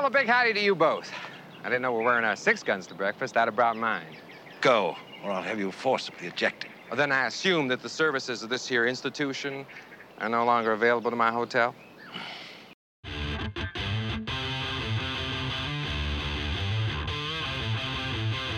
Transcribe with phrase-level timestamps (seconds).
[0.00, 1.12] Well, a big howdy to you both.
[1.62, 3.36] I didn't know we are wearing our six guns to breakfast.
[3.36, 4.16] I'd have brought mine.
[4.62, 6.70] Go, or I'll have you forcibly ejected.
[6.88, 9.66] Well, then I assume that the services of this here institution
[10.16, 11.74] are no longer available to my hotel?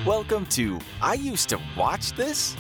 [0.07, 2.57] Welcome to I Used to Watch This,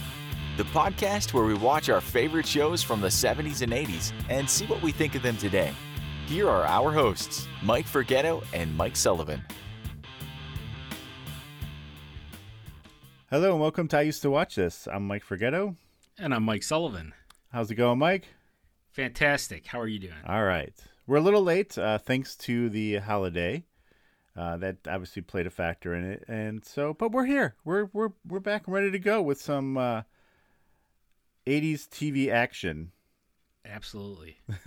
[0.57, 4.67] the podcast where we watch our favorite shows from the 70s and 80s and see
[4.67, 5.73] what we think of them today.
[6.33, 9.43] Here are our hosts, Mike Forgetto and Mike Sullivan.
[13.29, 14.89] Hello and welcome to I Used to Watch This.
[14.91, 15.77] I'm Mike Forgetto.
[16.17, 17.13] And I'm Mike Sullivan.
[17.53, 18.29] How's it going, Mike?
[18.93, 19.67] Fantastic.
[19.67, 20.15] How are you doing?
[20.27, 20.73] All right.
[21.07, 23.67] We're a little late, uh, thanks to the holiday.
[24.35, 27.57] Uh, that obviously played a factor in it, and so, but we're here.
[27.63, 30.03] We're we're we're back and ready to go with some uh,
[31.47, 32.93] '80s TV action.
[33.65, 34.37] Absolutely.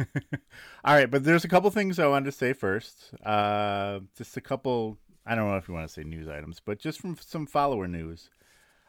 [0.83, 3.11] All right, but there's a couple things I wanted to say first.
[3.25, 4.97] Uh, just a couple.
[5.25, 7.87] I don't know if you want to say news items, but just from some follower
[7.87, 8.29] news.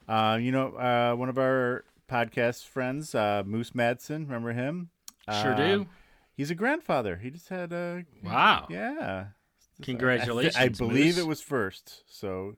[0.09, 4.91] Uh, you know, uh, one of our podcast friends, uh, Moose Madsen, remember him?
[5.43, 5.81] Sure do.
[5.81, 5.89] Um,
[6.37, 7.17] he's a grandfather.
[7.17, 8.67] He just had a wow.
[8.71, 9.27] Yeah,
[9.83, 10.57] Congratulations.
[10.57, 11.19] I, I believe Moose.
[11.19, 12.03] it was first.
[12.07, 12.57] So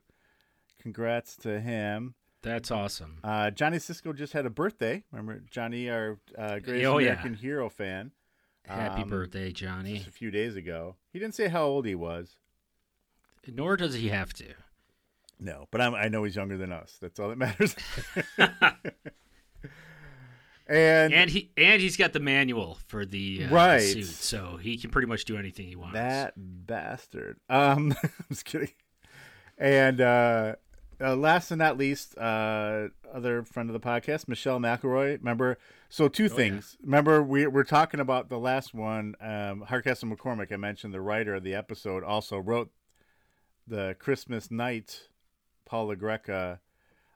[0.81, 2.13] congrats to him.
[2.41, 3.17] That's awesome.
[3.23, 5.03] Uh, Johnny Cisco just had a birthday.
[5.11, 7.09] Remember Johnny, our uh, greatest Oh, yeah.
[7.09, 8.11] American hero fan.
[8.65, 9.95] Happy um, birthday, Johnny.
[9.97, 10.95] Just a few days ago.
[11.11, 12.37] He didn't say how old he was.
[13.47, 14.45] Nor does he have to.
[15.39, 16.97] No, but I'm, I know he's younger than us.
[17.01, 17.75] That's all that matters.
[20.67, 24.77] and, And he and he's got the manual for the, uh, the suit, so he
[24.77, 25.93] can pretty much do anything he wants.
[25.93, 27.37] that bastard.
[27.49, 28.71] Um, I'm just kidding.
[29.57, 30.55] And uh,
[31.01, 35.17] uh, last and not least, uh, other friend of the podcast, Michelle McElroy.
[35.19, 35.57] Remember?
[35.89, 36.35] So two Oh, yeah.
[36.35, 36.77] things.
[36.83, 39.15] Remember, we we're talking about the last one.
[39.21, 40.51] Um, Hardcastle McCormick.
[40.51, 42.69] I mentioned the writer of the episode also wrote
[43.67, 45.07] the Christmas night
[45.65, 46.59] Paula Greca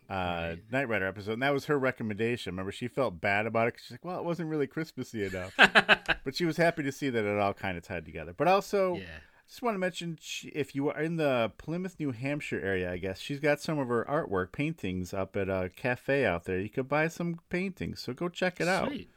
[0.09, 0.57] uh, Right.
[0.71, 2.53] Knight Rider episode, and that was her recommendation.
[2.53, 3.71] Remember, she felt bad about it.
[3.71, 5.53] 'cause She's like, "Well, it wasn't really Christmassy enough,"
[6.23, 8.33] but she was happy to see that it all kind of tied together.
[8.33, 9.05] But also, yeah.
[9.53, 12.97] Just want to mention she, if you are in the Plymouth, New Hampshire area, I
[12.97, 16.59] guess she's got some of her artwork paintings up at a cafe out there.
[16.59, 18.87] You could buy some paintings, so go check it out.
[18.87, 19.11] Sweet.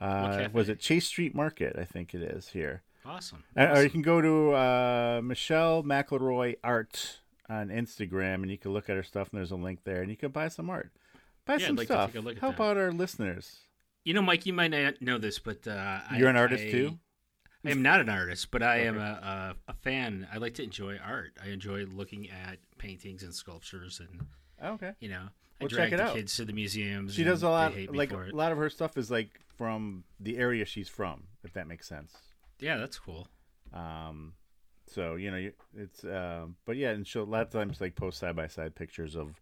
[0.00, 1.74] Uh, was it Chase Street Market?
[1.76, 2.82] I think it is here.
[3.04, 3.42] Awesome.
[3.56, 7.18] Uh, Or you can go to uh, Michelle McElroy Art
[7.48, 10.10] on Instagram, and you can look at her stuff, and there's a link there, and
[10.10, 10.92] you can buy some art.
[11.46, 12.12] Buy Yeah, some like stuff.
[12.12, 12.62] take a look at Help that.
[12.62, 13.56] out our listeners.
[14.04, 16.70] You know, Mike, you might not know this, but uh, You're I- an artist I-
[16.70, 16.98] too?
[17.64, 20.26] I am not an artist, but I am a, a, a fan.
[20.32, 21.32] I like to enjoy art.
[21.42, 24.26] I enjoy looking at paintings and sculptures, and
[24.62, 24.92] Oh, okay.
[25.00, 25.24] you know,
[25.60, 26.14] I Well, drag check it the out.
[26.16, 27.14] kids to the museums.
[27.14, 27.72] She does a lot.
[27.74, 30.88] They hate me Like a lot of her stuff is like from the area she's
[30.88, 32.14] from, if that makes sense.
[32.60, 33.28] Yeah, that's cool.
[33.74, 34.32] Um,
[34.86, 38.18] so you know, it's um, but yeah, and she'll a lot of times like post
[38.18, 39.40] side by side pictures of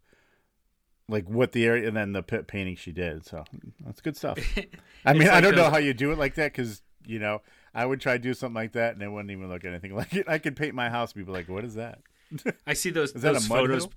[1.07, 3.25] like what the area and then the painting she did.
[3.25, 3.43] So
[3.85, 4.37] that's good stuff.
[5.05, 7.41] I mean, It's I don't know how you do it like that because you know
[7.73, 10.13] I would try to do something like that and it wouldn't even look anything like
[10.13, 10.27] it.
[10.27, 11.99] I could paint my house, and people like, what is that?
[12.67, 13.83] I see those Is that a those photos.
[13.83, 13.91] hill?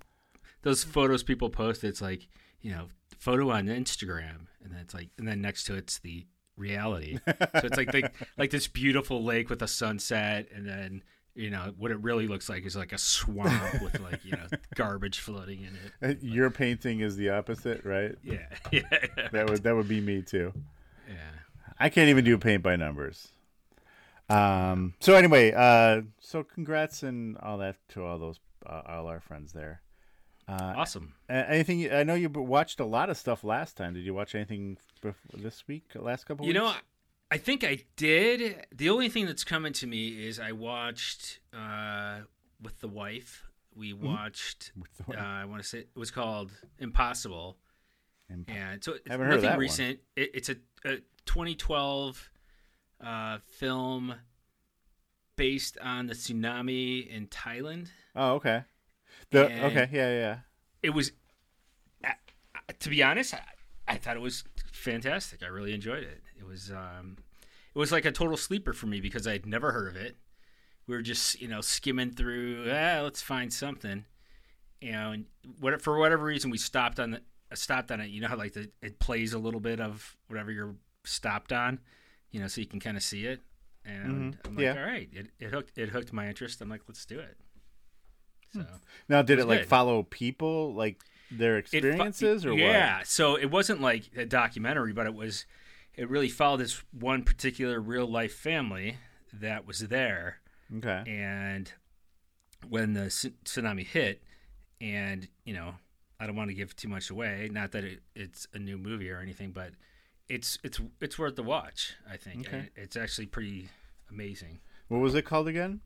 [0.62, 1.84] Those photos people post.
[1.84, 2.28] It's like
[2.60, 2.86] you know,
[3.18, 6.24] photo on Instagram, and then it's like, and then next to it's the
[6.56, 7.18] reality.
[7.26, 11.02] so it's like the, like this beautiful lake with a sunset, and then
[11.34, 14.46] you know what it really looks like is like a swamp with like you know
[14.76, 15.76] garbage floating in
[16.10, 16.16] it.
[16.16, 18.14] Uh, Your painting is the opposite, right?
[18.22, 18.82] Yeah, yeah,
[19.32, 20.52] That would that would be me too.
[21.08, 21.14] yeah.
[21.80, 23.28] I can't even do paint by numbers.
[24.32, 24.94] Um.
[25.00, 29.52] So anyway, uh, so congrats and all that to all those uh, all our friends
[29.52, 29.82] there.
[30.48, 31.14] Uh, Awesome.
[31.28, 31.90] anything?
[31.92, 33.94] I know you watched a lot of stuff last time.
[33.94, 34.76] Did you watch anything
[35.34, 35.84] this week?
[35.94, 36.46] Last couple?
[36.46, 36.72] You know.
[37.30, 38.66] I think I did.
[38.74, 42.18] The only thing that's coming to me is I watched uh,
[42.60, 43.44] with the wife.
[43.74, 44.70] We watched.
[44.76, 45.22] With the Uh.
[45.24, 47.56] I want to say it was called Impossible,
[48.30, 50.00] Imp- and so it's Haven't heard of nothing recent.
[50.14, 52.28] It, it's a, a 2012
[53.02, 54.14] uh, film
[55.36, 57.88] based on the tsunami in Thailand.
[58.14, 58.64] oh, okay.
[59.30, 60.38] The and- okay, yeah, yeah.
[60.82, 61.12] It was,
[62.80, 63.40] to be honest, I,
[63.86, 65.42] I thought it was fantastic.
[65.42, 66.22] I really enjoyed it.
[66.38, 67.16] It was, um,
[67.74, 70.16] it was like a total sleeper for me because I'd never heard of it.
[70.86, 72.66] We were just, you know, skimming through.
[72.68, 74.04] Ah, let's find something.
[74.80, 75.26] You know, and
[75.60, 77.20] what for whatever reason we stopped on the
[77.56, 78.10] stopped on it.
[78.10, 80.74] You know how like the, it plays a little bit of whatever you're
[81.04, 81.78] stopped on,
[82.32, 83.40] you know, so you can kind of see it.
[83.84, 84.46] And Mhm.
[84.46, 84.74] I'm like, Yeah.
[84.80, 86.60] all right, it, it hooked it hooked my interest.
[86.60, 87.36] I'm like, let's do it.
[88.52, 88.66] So.
[89.08, 89.68] Now, did was it like good.
[89.68, 95.06] follow people, like their It experiences, or yeah so it wasn't like a documentary but
[95.06, 95.46] it was
[95.94, 98.98] it really followed this one particular real life family
[99.32, 100.40] that was there?
[100.76, 101.02] Okay.
[101.06, 101.72] and
[102.68, 104.22] when the tsunami hit,
[104.80, 105.74] and you know,
[106.20, 107.48] I don't want to give too much away.
[107.50, 109.72] Not that it, it's a new movie or anything, but
[110.28, 111.94] it's it's it's worth the watch.
[112.10, 112.70] I think Okay.
[112.76, 113.68] It's actually pretty
[114.10, 114.60] amazing.
[114.88, 115.80] What was it called again?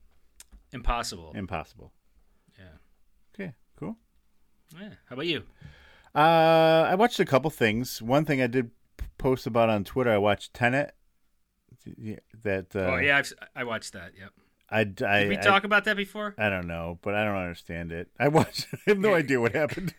[0.72, 1.32] Impossible.
[1.34, 1.92] Impossible.
[2.58, 2.64] yeah.
[3.34, 3.96] Okay, cool.
[4.78, 4.90] Yeah.
[5.08, 5.44] How about you?
[6.14, 8.00] Uh, I watched a couple things.
[8.02, 8.70] One thing I did
[9.18, 10.10] post about on Twitter.
[10.10, 10.92] I watched Tenet.
[12.42, 14.12] That uh, oh yeah, I've, I watched that.
[14.18, 14.30] Yep.
[14.68, 16.34] I, I, Did we I- talk about that before?
[16.36, 18.08] I don't know, but I don't understand it.
[18.18, 18.66] I watched.
[18.72, 19.94] I have no idea what happened.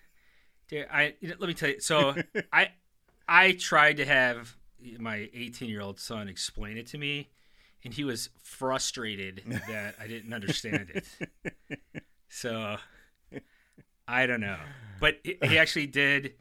[0.67, 1.79] Dude, I let me tell you.
[1.79, 2.13] So
[2.51, 2.71] I
[3.27, 4.56] I tried to have
[5.00, 7.29] my 18 year old son explain it to me,
[7.83, 11.79] and he was frustrated that I didn't understand it.
[12.29, 12.77] So
[14.07, 14.57] I don't know,
[15.00, 16.33] but he actually did.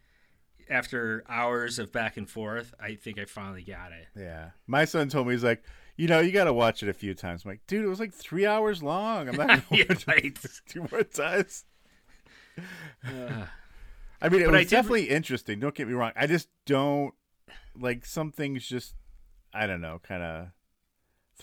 [0.69, 4.09] After hours of back and forth, I think I finally got it.
[4.17, 5.63] Yeah, my son told me he's like,
[5.97, 7.45] you know, you got to watch it a few times.
[7.45, 9.29] I'm like, dude, it was like three hours long.
[9.29, 10.25] I'm not gonna Yeah, watch right.
[10.25, 11.65] it two more times.
[13.07, 13.47] Uh,
[14.21, 15.61] I mean, it But was did re- definitely interesting.
[15.61, 16.13] Don't get me wrong.
[16.17, 17.13] I just don't
[17.79, 18.67] like some things.
[18.67, 18.95] Just
[19.53, 20.47] I don't know, kind of.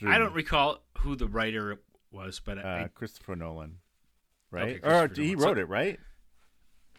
[0.08, 1.80] I don't recall who the writer
[2.12, 3.78] was, but Uh, I, Christopher Nolan,
[4.52, 4.78] right?
[4.78, 5.40] Okay, or Christopher he Nolan.
[5.40, 6.00] So- wrote it, right?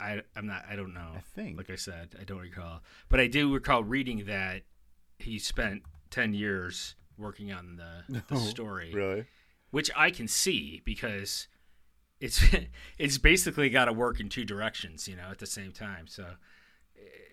[0.00, 1.12] I I'm not I don't know.
[1.16, 1.56] I think.
[1.56, 2.82] Like I said, I don't recall.
[3.08, 4.62] But I do recall reading that
[5.18, 9.24] he spent 10 years working on the, the No, story, Really?
[9.70, 11.46] which I can see because
[12.20, 12.42] it's
[12.98, 16.06] it's basically got to work in two directions, you know, at the same time.
[16.06, 16.26] So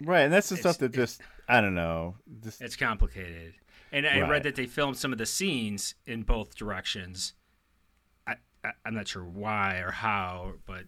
[0.03, 2.15] Right, and that's the stuff that just I don't know.
[2.43, 3.53] Just it's complicated.
[3.91, 4.29] And I Right.
[4.29, 7.33] read that they filmed some of the scenes in both directions.
[8.25, 10.85] I, I I'm not sure why or how, but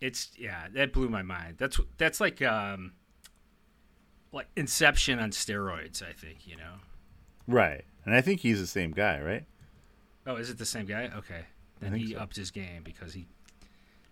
[0.00, 1.56] it's yeah, that blew my mind.
[1.58, 2.92] That's that's like um
[4.32, 6.74] like Inception on steroids, I think, you know.
[7.46, 9.44] right, and I think he's the same guy, right?
[10.26, 11.10] Oh, is it the same guy?
[11.16, 11.46] Okay.
[11.80, 12.18] Then he so.
[12.18, 13.26] upped his game because he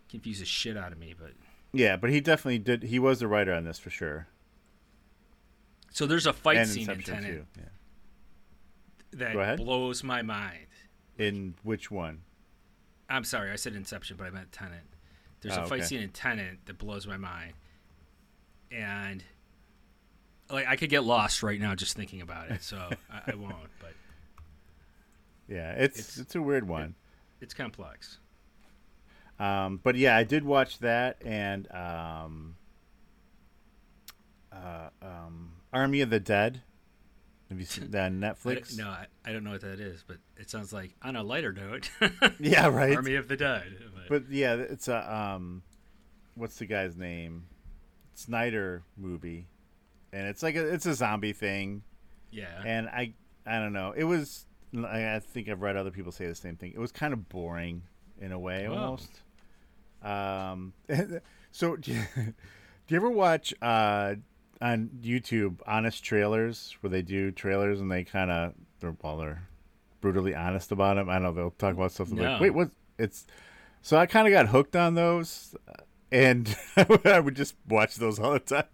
[0.08, 1.32] confuses shit out of me, but
[1.72, 2.84] Yeah, but he definitely did.
[2.84, 4.26] He was the writer on this for sure.
[5.92, 7.46] so there's a fight and scene in Tenet too.
[9.12, 9.34] Yeah.
[9.34, 10.66] that blows my mind.
[11.18, 12.20] In which one?
[13.10, 14.80] I'm sorry, I said Inception, but I meant Tenet.
[15.40, 15.86] There's Oh, a fight okay.
[15.88, 17.52] scene in Tenet that blows my mind,
[18.70, 19.22] and
[20.50, 22.76] like I could get lost right now just thinking about it, so
[23.10, 23.54] I, I won't.
[23.80, 23.92] But
[25.48, 26.94] Yeah, it's It's- it's, a weird one.
[27.40, 28.18] It's complex.
[29.38, 32.56] Um, but yeah, I did watch that and um,
[34.52, 36.62] uh, um, Army of the Dead.
[37.48, 38.76] Have you seen that on Netflix?
[38.76, 41.22] don't- no, I, I don't know what that is, but it sounds like on a
[41.22, 41.90] lighter note.
[42.40, 42.94] Yeah, right.
[42.96, 43.76] Army of the Dead.
[43.94, 45.62] But, But yeah, it's a um,
[46.34, 47.44] what's the guy's name?
[48.14, 49.46] Snyder movie,
[50.12, 51.82] and it's like a, it's a zombie thing,
[52.32, 53.14] yeah, and I
[53.46, 53.92] I don't know.
[53.96, 54.44] It was
[54.76, 56.72] I I think I've read other people say the same thing.
[56.74, 57.82] It was kind of boring
[58.20, 58.74] in a way Oh.
[58.74, 59.20] almost.
[60.02, 60.72] Um,
[61.50, 62.24] so do you, do
[62.88, 64.14] you ever watch uh
[64.60, 69.48] on YouTube honest trailers where they do trailers and they kind of they're well they're
[70.00, 71.08] brutally honest about them.
[71.08, 72.32] I don't know they'll talk about something No.
[72.32, 73.26] like wait what it's
[73.82, 75.54] so I kind of got hooked on those
[76.12, 76.54] and
[77.04, 78.64] I would just watch those all the time.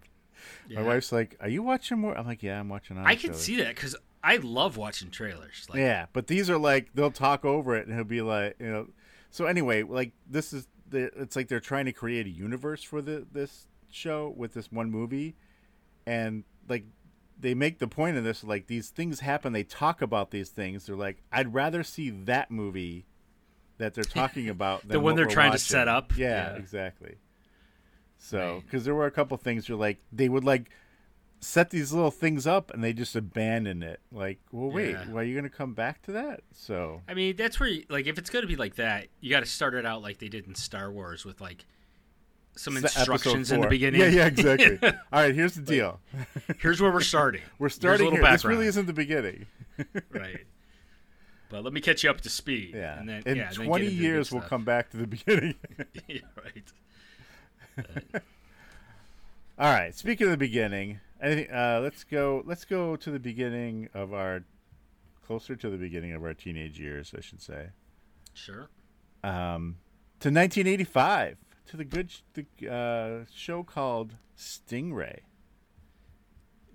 [0.67, 0.81] yeah.
[0.81, 3.29] My wife's like, "Are you watching more?" I'm like, "Yeah, I'm watching." Honest I can
[3.31, 5.67] trailers." see that because I love watching trailers.
[5.69, 8.67] Like, Yeah, but these are like they'll talk over it and he'll be like, you
[8.71, 8.87] know.
[9.29, 13.01] So anyway, like this is the it's like they're trying to create a universe for
[13.01, 15.35] the this show with this one movie,
[16.07, 16.85] and like
[17.39, 19.53] they make the point of this like these things happen.
[19.53, 20.87] They talk about these things.
[20.87, 23.05] They're like, I'd rather see that movie
[23.77, 26.17] that they're talking about than The one they're trying to set up?
[26.17, 26.55] Yeah, Yeah.
[26.57, 27.15] exactly.
[28.17, 28.63] So, Right.
[28.65, 30.69] because there were a couple things you're like, they would like
[31.45, 33.99] set these little things up and they just abandon it.
[34.11, 35.05] Like, well, wait, Yeah.
[35.09, 36.41] why are you going to come back to that?
[36.53, 39.29] So, I mean, that's where, you, like, if it's going to be like that, you
[39.29, 41.65] got to start it out like they did in Star Wars with, like,
[42.55, 44.01] some s- episode instructions in the beginning.
[44.01, 44.79] Yeah, yeah, exactly.
[44.83, 45.99] All right, here's the deal.
[46.59, 47.41] Here's where we're starting.
[47.59, 48.21] We're starting here.
[48.23, 49.45] This really isn't the beginning.
[50.11, 50.45] right.
[51.49, 52.71] But let me catch you up to speed.
[52.75, 52.97] Yeah.
[52.99, 54.89] And then, In yeah, and then get 20 into the good years, we'll come back
[54.91, 55.55] to the beginning.
[56.07, 58.23] yeah, right.
[59.57, 59.93] All right.
[59.95, 62.43] Speaking of the beginning, uh, let's go.
[62.45, 64.43] Let's go to the beginning of our,
[65.25, 67.69] closer to the beginning of our teenage years, I should say.
[68.33, 68.69] Sure.
[69.23, 69.77] um,
[70.19, 75.19] to 1985 to the good sh- the uh, show called Stingray.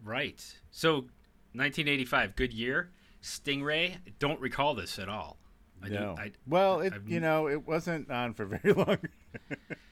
[0.02, 0.42] Right.
[0.71, 0.92] So,
[1.52, 2.90] 1985, good year.
[3.23, 3.97] Stingray.
[4.19, 5.38] Don't recall this at all.
[5.83, 8.99] I do- no, I, well, it I've you know it wasn't on for very long.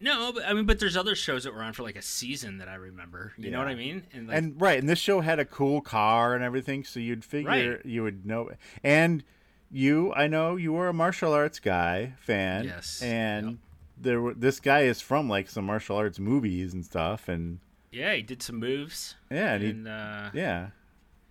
[0.00, 2.58] no, but I mean, but there's other shows that were on for like a season
[2.58, 3.32] that I remember.
[3.38, 4.02] You know what I mean?
[4.12, 7.24] And, like, and right, and this show had a cool car and everything, so you'd
[7.24, 7.86] figure Right.
[7.86, 8.50] you would know.
[8.82, 9.24] And
[9.70, 12.64] you, I know you were a martial arts guy fan.
[12.64, 13.00] Yes.
[13.02, 13.56] And Yep.
[13.98, 17.60] there were this guy is from like some martial arts movies and stuff, and
[17.90, 19.14] Yeah, he did some moves.
[19.30, 20.68] yeah, and he, And uh, yeah.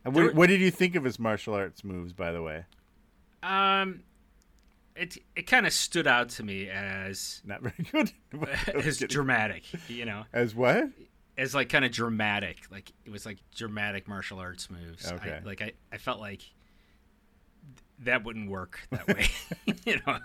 [0.05, 2.65] And What, were- what did you think of his martial arts moves, by the way?
[3.43, 4.03] um,
[4.95, 8.11] it it kind of stood out to me as Not very good.
[8.67, 10.89] I as dramatic, you know, as what?
[11.37, 12.59] as like kind of dramatic.
[12.71, 15.05] Like it was like dramatic martial arts moves.
[15.11, 15.39] I- Okay.
[15.43, 16.51] like I, I felt like th-
[17.99, 19.27] that wouldn't work that way.
[19.85, 20.19] you know,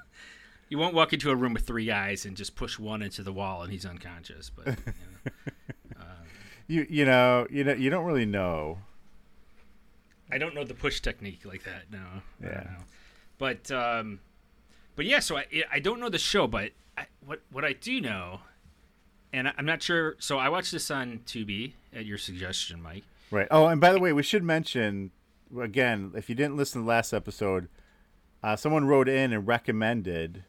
[0.68, 3.32] you won't walk into a room with three guys and just push one into the
[3.32, 4.50] wall and he's unconscious.
[4.50, 4.74] But you
[5.96, 6.04] know.
[6.70, 8.78] You you know you know you don't really know.
[10.30, 11.84] I don't know the push technique like that.
[11.90, 11.98] No.
[11.98, 12.70] I Yeah.
[13.38, 14.20] But um,
[14.98, 15.20] but yeah.
[15.20, 18.40] So I I don't know the show, but I, what what I do know,
[19.32, 20.16] and I- I'm not sure.
[20.18, 23.04] So I watched this on Tubi at your suggestion, Mike.
[23.30, 23.46] Right.
[23.50, 25.10] Oh, and by the way, we should mention
[25.58, 27.68] again if you didn't listen to the last episode,
[28.42, 30.44] uh, someone wrote in and recommended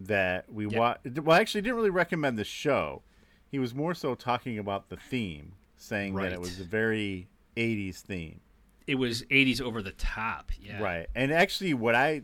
[0.00, 0.78] that we Yeah.
[0.78, 1.00] watch.
[1.22, 3.02] Well, actually, didn't really recommend the show.
[3.50, 8.00] He was more so talking about the theme, saying that it was a very '80s
[8.00, 8.40] theme.
[8.86, 10.52] It was 80s over the top.
[10.60, 10.80] Yeah.
[10.80, 11.06] Right.
[11.14, 12.22] And actually, what I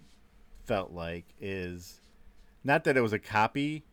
[0.64, 2.00] felt like is
[2.64, 3.84] not that it was a copy,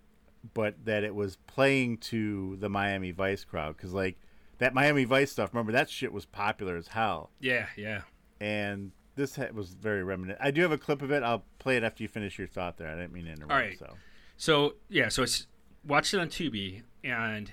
[0.53, 3.75] but that it was playing to the Miami Vice crowd.
[3.75, 4.19] Because, like,
[4.59, 7.31] that Miami Vice stuff, remember, that shit was popular as hell.
[7.39, 7.67] Yeah.
[7.75, 8.01] Yeah.
[8.39, 10.39] And this was very reminiscent.
[10.41, 11.23] I do have a clip of it.
[11.23, 12.87] I'll play it after you finish your thought there.
[12.87, 13.51] I didn't mean to interrupt.
[13.51, 13.77] All right.
[13.77, 13.97] So,
[14.39, 15.47] So yeah, so it's
[15.85, 17.51] watched it on Tubi, and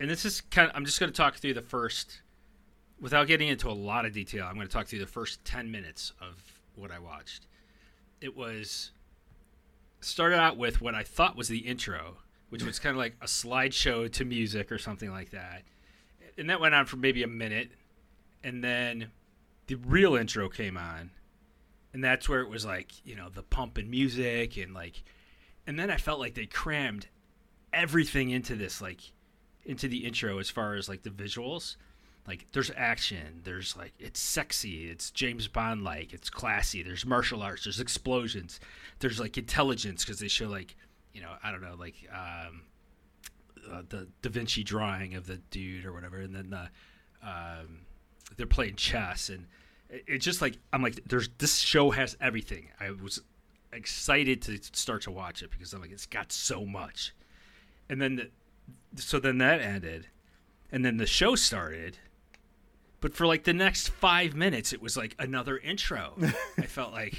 [0.00, 2.22] and this is kind of I'm just going to talk through the first,
[2.98, 4.46] without getting into a lot of detail.
[4.46, 6.42] I'm going to talk through the first ten minutes of
[6.74, 7.46] what I watched.
[8.20, 8.90] It was
[10.00, 12.18] started out with what I thought was the intro,
[12.50, 15.62] which was kind of like a slideshow to music or something like that,
[16.38, 17.70] and that went on for maybe a minute,
[18.42, 19.08] and then
[19.66, 21.10] the real intro came on,
[21.92, 25.02] and that's where it was like you know the pump and music and like
[25.66, 27.08] and then I felt like they crammed
[27.72, 29.00] everything into this, like
[29.64, 31.76] into the intro as far as like the visuals.
[32.26, 36.82] Like there's action, there's like it's sexy, it's James Bond like, it's classy.
[36.82, 38.60] There's martial arts, there's explosions,
[39.00, 40.74] there's like intelligence because they show like
[41.12, 42.62] you know I don't know like um,
[43.70, 46.68] uh, the Da Vinci drawing of the dude or whatever, and then the
[47.22, 47.80] um,
[48.36, 49.46] they're playing chess and
[49.90, 52.68] it- it's just like I'm like there's this show has everything.
[52.80, 53.20] I was
[53.70, 57.14] excited to start to watch it because I'm like it's got so much.
[57.90, 58.30] And then the,
[59.02, 60.06] so then that ended
[60.72, 61.98] and then the show started.
[63.04, 66.14] But for like the next 5 minutes it was like another intro.
[66.58, 67.14] I felt like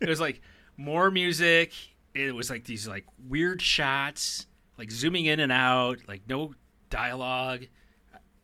[0.00, 0.40] it was like
[0.76, 1.72] more music,
[2.12, 4.46] it was like these like weird shots,
[4.78, 6.54] like zooming in and out, like no
[6.90, 7.66] dialogue.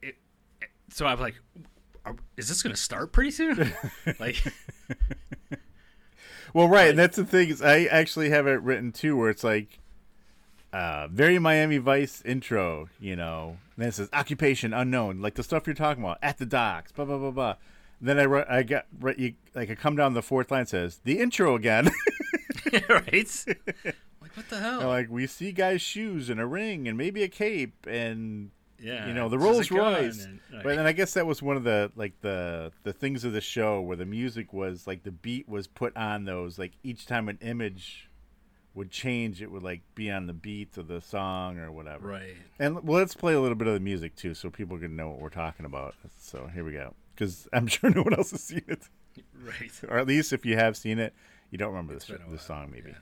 [0.02, 0.14] It,
[0.62, 1.34] it- so I'm like
[2.04, 3.74] are, is this going to start pretty soon?
[4.20, 4.36] like
[6.52, 6.90] well, right.
[6.90, 9.80] And that's the thing is, I actually have it written too, where it's like,
[10.74, 13.58] uh, very Miami Vice intro, you know.
[13.76, 16.90] And then it says occupation unknown, like the stuff you're talking about at the docks,
[16.92, 17.54] blah blah blah blah.
[18.00, 21.20] Then I I got right, you, like I come down the fourth line says the
[21.20, 21.90] intro again.
[22.88, 23.44] right?
[23.46, 24.80] like what the hell?
[24.80, 28.50] And, like we see guys' shoes and a ring and maybe a cape and
[28.80, 30.24] yeah, you know the Rolls Royce.
[30.24, 33.32] and- But then I guess that was one of the like the the things of
[33.32, 37.06] the show where the music was like the beat was put on those like each
[37.06, 38.08] time an image
[38.74, 42.08] would change it would like be on the beat of the song or whatever.
[42.08, 42.34] right.
[42.58, 45.08] And well, let's play a little bit of the music too, so people can know
[45.10, 45.94] what we're talking about.
[46.18, 48.88] So here we go, because I'm sure no one else has seen it,
[49.44, 49.70] Right.
[49.88, 51.14] or at least if you have seen it,
[51.50, 52.94] you don't remember this this song maybe.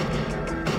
[0.00, 0.72] yeah.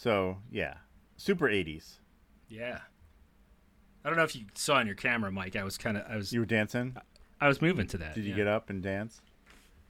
[0.00, 0.76] So yeah,
[1.18, 1.98] super 80s.
[2.48, 2.78] Yeah.
[4.02, 5.56] I don't know if you saw on your camera, Mike.
[5.56, 6.96] I was kind of I was You were dancing.
[7.38, 8.14] I was moving to that.
[8.14, 8.36] Did you yeah.
[8.36, 9.20] get up and dance?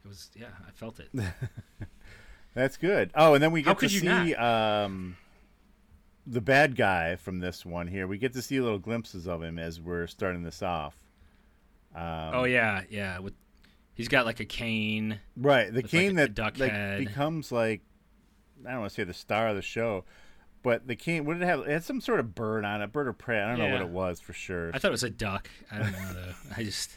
[0.03, 1.07] It was yeah, I felt it.
[2.53, 3.11] That's good.
[3.15, 5.15] Oh, and then we get to see um,
[6.27, 8.05] the bad guy from this one here.
[8.05, 10.97] We get to see little glimpses of him as we're starting this off.
[11.95, 13.19] Um, oh yeah, yeah.
[13.19, 13.35] With
[13.93, 15.21] he's got like a cane.
[15.37, 15.67] right.
[15.67, 17.79] The with, like, cane that duck like becomes like
[18.67, 20.03] I don't want to say the star of the show,
[20.63, 21.25] but the king.
[21.25, 21.61] What did it have?
[21.61, 23.41] It had some sort of bird on it, bird or prey.
[23.41, 24.71] I don't know what it was for sure.
[24.73, 25.49] I thought it was a duck.
[25.71, 26.33] I don't know though.
[26.57, 26.91] I just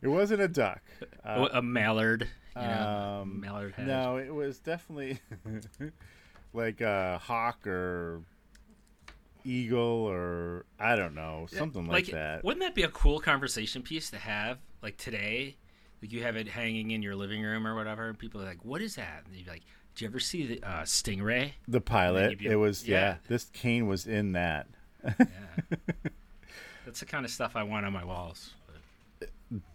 [0.00, 0.82] it wasn't a duck.
[1.24, 2.26] Uh, a mallard.
[2.56, 3.86] You know, um, mallard head.
[3.86, 5.20] No, it was definitely.
[6.52, 8.22] like a hawk or
[9.44, 12.44] eagle or I don't know, something like, that.
[12.44, 15.56] Wouldn't that be a cool conversation piece to have like today?
[16.00, 18.64] Like you have it hanging in your living room or whatever, and people are like,
[18.64, 19.62] "What is that?" And you'd be like,
[19.94, 23.00] "Did you ever see the uh, Stingray?" The pilot, it was yeah.
[23.00, 23.16] yeah.
[23.28, 24.66] This cane was in that.
[25.04, 25.26] Yeah,
[26.86, 28.50] that's the kind of stuff I want on my walls.
[29.18, 29.30] But,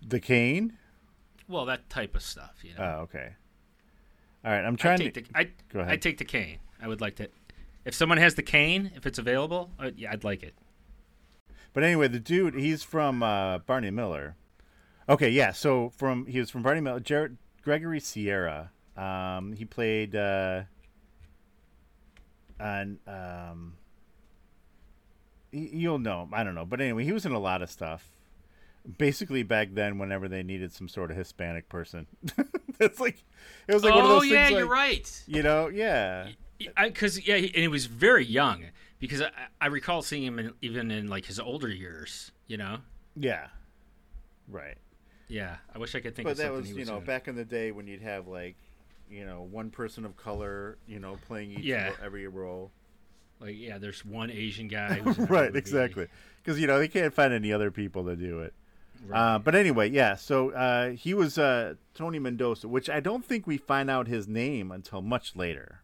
[0.08, 0.78] The cane?
[1.48, 2.96] well, that type of stuff, you know.
[2.98, 3.34] Oh, okay.
[4.46, 5.22] All right, I'm I trying take to.
[5.22, 5.92] the I Go ahead.
[5.94, 6.60] I take the cane.
[6.82, 7.30] I would like to.
[7.86, 10.54] If someone has the cane, if it's available, uh, yeah, I'd like it.
[11.74, 14.36] But anyway, the dude, he's from uh, Barney Miller.
[15.10, 15.52] Okay, yeah.
[15.52, 17.00] So from he was from Barney Miller.
[17.00, 18.72] Jared Gregory Sierra.
[18.98, 20.64] Um, he played uh,
[22.60, 23.00] on.
[23.08, 23.74] Um,
[25.52, 26.28] you'll know.
[26.34, 28.08] I don't know, but anyway, he was in a lot of stuff.
[28.98, 32.08] Basically, back then, whenever they needed some sort of Hispanic person,
[32.80, 33.24] that's like
[33.68, 34.60] it was like one of oh those yeah, things.
[34.60, 35.24] you're like, right.
[35.28, 36.30] You know, yeah,
[36.82, 38.66] Because yeah, he, and he was very young.
[39.00, 39.30] Because I,
[39.62, 42.32] I recall seeing him in, even in like his older years.
[42.48, 42.78] You know.
[43.16, 43.48] yeah,
[44.48, 44.78] right.
[45.28, 47.02] Yeah, I wish I could think but of that something was he you was know
[47.02, 48.56] back in the day when you'd have like
[49.10, 51.90] you know one person of color you know playing each Yeah.
[51.90, 52.72] ro- every role
[53.40, 54.96] Like yeah, there's one Asian guy.
[54.96, 56.08] Who's right exactly
[56.44, 58.54] because you know they can't find any other people to do it
[59.06, 59.36] Right.
[59.36, 63.46] uh, but anyway yeah so uh, he was uh, tony mendoza which i don't think
[63.46, 65.82] we find out his name until much later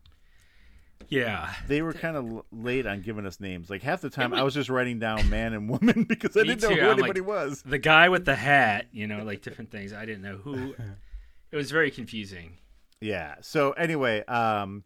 [1.09, 1.53] yeah.
[1.67, 4.39] they were kind of l- late on giving us names like half the time would-
[4.39, 6.99] i was just writing down man and woman because i didn't know who I'm like-
[6.99, 9.93] anybody was The guy with the hat, you know, like different things.
[9.93, 10.73] I didn't know who.
[11.51, 12.57] It was very confusing.
[13.03, 13.35] Yeah.
[13.41, 14.83] So anyway, um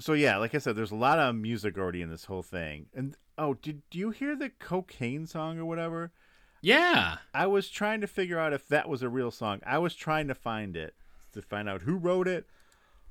[0.00, 2.86] so yeah, like I said, there's a lot of music already in this whole thing.
[2.94, 6.12] And oh, did do you hear the cocaine song or whatever?
[6.60, 7.18] Yeah.
[7.34, 9.60] I was trying to figure out if that was a real song.
[9.66, 10.94] I was trying to find it
[11.32, 12.46] to find out who wrote it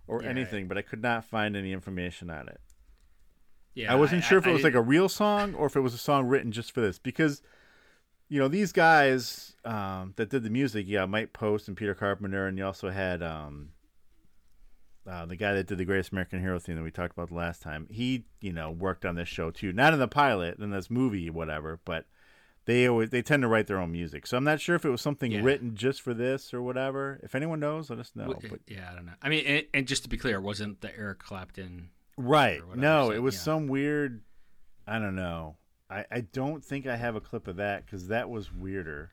[0.07, 0.29] or Yeah.
[0.29, 2.59] anything, but I could not find any information on it.
[3.75, 3.91] Yeah.
[3.91, 5.93] I wasn't sure if I it was like a real song or if it was
[5.93, 7.41] a song written just for this because
[8.29, 12.48] you know these guys um, that did the music yeah mike post and peter carpenter
[12.48, 13.70] and you also had um,
[15.07, 17.35] uh, the guy that did the greatest american hero theme that we talked about the
[17.35, 20.70] last time he you know worked on this show too not in the pilot in
[20.72, 22.05] this movie whatever but
[22.66, 24.89] they always they tend to write their own music so i'm not sure if it
[24.89, 25.42] was something Yeah.
[25.42, 28.87] written just for this or whatever if anyone knows let us know w- but yeah,
[28.92, 29.11] I don't know.
[29.22, 31.89] I mean, and, and just to be clear, it wasn't the Eric Clapton.
[32.16, 32.61] Right.
[32.66, 33.42] whatever, No, so, it was yeah.
[33.42, 34.22] some weird.
[34.87, 35.57] I don't know.
[35.89, 39.11] I, I don't think I have a clip of that because that was weirder.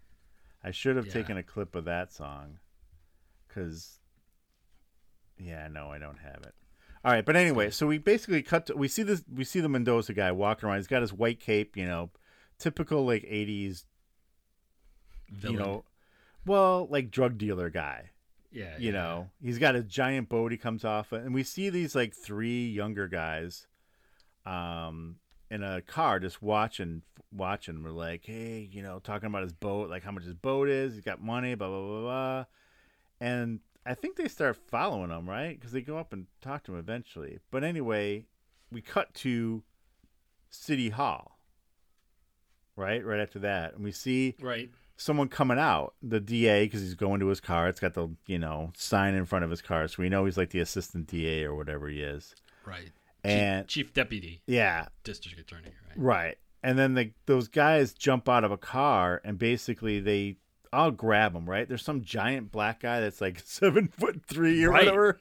[0.63, 1.13] I should have Yeah.
[1.15, 2.59] taken a clip of that song.
[3.49, 4.00] Because,
[5.43, 6.55] yeah, no, I don't have it.
[7.05, 8.67] All right, but anyway, so we basically cut.
[8.67, 9.25] To, we see this.
[9.33, 10.79] We see the Mendoza guy walking around.
[10.79, 11.77] He's got his white cape.
[11.77, 12.11] You know,
[12.59, 13.85] typical like '80s.
[15.31, 15.55] Villain.
[15.55, 15.85] You know,
[16.45, 18.11] well, like drug dealer guy
[18.53, 18.93] yeah, you yeah.
[18.93, 22.15] know he's got a giant boat he comes off of, and we see these like
[22.15, 23.67] three younger guys
[24.45, 25.17] um
[25.51, 29.89] in a car just watching watching we're like hey you know talking about his boat
[29.89, 32.45] like how much his boat is he's got money blah blah blah blah
[33.21, 36.73] and i think they start following him right because they go up and talk to
[36.73, 38.25] him eventually but anyway
[38.71, 39.63] we cut to
[40.51, 41.39] city hall
[42.77, 44.71] right right after that and we see Right.
[44.97, 47.69] someone coming out, the DA, because he's going to his car.
[47.69, 50.37] It's got the you know sign in front of his car, so we know he's
[50.39, 52.35] like the assistant DA or whatever he is.
[52.67, 52.91] Right.
[53.25, 55.73] And Chief, Chief Deputy yeah, District Attorney.
[55.97, 55.97] Right.
[55.97, 56.39] right.
[56.63, 60.37] And then the, those guys jump out of a car and basically they
[60.73, 61.49] all grab him.
[61.49, 61.69] Right?
[61.69, 64.85] There's some giant black guy that's like seven foot three or Right.
[64.87, 65.21] whatever.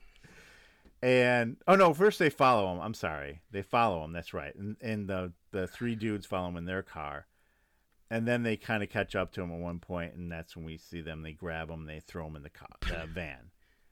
[1.01, 2.81] And oh no, first they follow him.
[2.81, 4.11] I'm sorry, they follow him.
[4.11, 4.53] That's right.
[4.55, 7.25] And and the the three dudes follow him in their car.
[8.11, 10.65] And then they kind of catch up to him at one point, and that's when
[10.65, 11.21] we see them.
[11.21, 13.51] They grab him, they throw him in the, car, the van,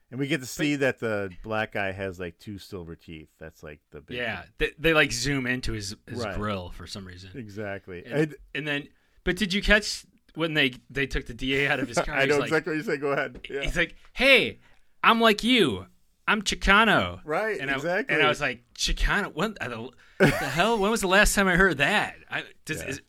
[0.10, 3.30] and we get to see that the black guy has like two silver teeth.
[3.40, 4.42] That's like the big Yeah.
[4.58, 6.36] They, they like zoom into his his Right.
[6.36, 7.30] grill for some reason.
[7.36, 8.04] exactly.
[8.06, 8.88] And, And- and then,
[9.24, 10.04] but did you catch
[10.38, 12.16] when they they took the DA out of his car?
[12.16, 12.98] I know like, exactly what you say.
[12.98, 13.40] Go ahead.
[13.50, 13.62] Yeah.
[13.62, 14.60] He's like, "Hey,
[15.04, 15.86] I'm like you.
[16.28, 18.14] I'm Chicano." Right, And I, exactly.
[18.16, 19.34] And I was like, "Chicano?
[19.34, 20.78] What the, the hell?
[20.78, 22.16] When was the last time I heard that?
[22.30, 22.90] I, does, Yeah.
[22.90, 23.02] is,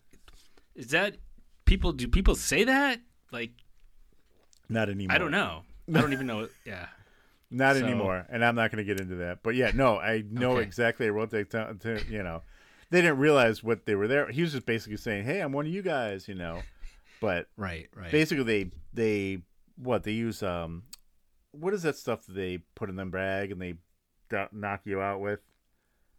[0.75, 1.17] is that
[1.65, 1.91] people?
[1.91, 2.99] Do people say that?
[3.31, 3.51] Like,
[4.69, 5.15] Not anymore.
[5.15, 5.63] I don't know.
[5.93, 6.47] I don't even know.
[6.65, 6.87] Yeah.
[7.51, 8.25] Not So- anymore.
[8.29, 9.39] And I'm not going to get into that.
[9.43, 10.61] But yeah, no, I know Okay.
[10.63, 11.07] exactly.
[11.07, 11.79] I wrote that down.
[11.79, 12.43] To, you know,
[12.91, 14.29] they didn't realize what they were there.
[14.29, 16.61] He was just basically saying, "Hey, I'm one of you guys," you know.
[17.21, 17.87] But Right.
[17.95, 18.11] Right.
[18.11, 19.41] basically, they they
[19.77, 20.83] what they use um,
[21.51, 23.75] what is that stuff that they put in them bag and they
[24.51, 25.39] knock you out with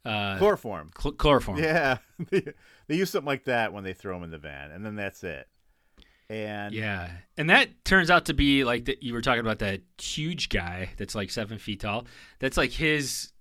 [0.04, 0.90] uh, chloroform?
[0.94, 1.58] chl- chloroform.
[1.58, 1.98] Yeah,
[2.30, 2.52] they,
[2.88, 5.22] they use something like that when they throw them in the van, and then that's
[5.24, 5.46] it.
[6.28, 9.02] And Yeah, and that turns out to be like that.
[9.02, 12.06] You were talking about that huge guy that's like seven feet tall.
[12.38, 13.32] That's like his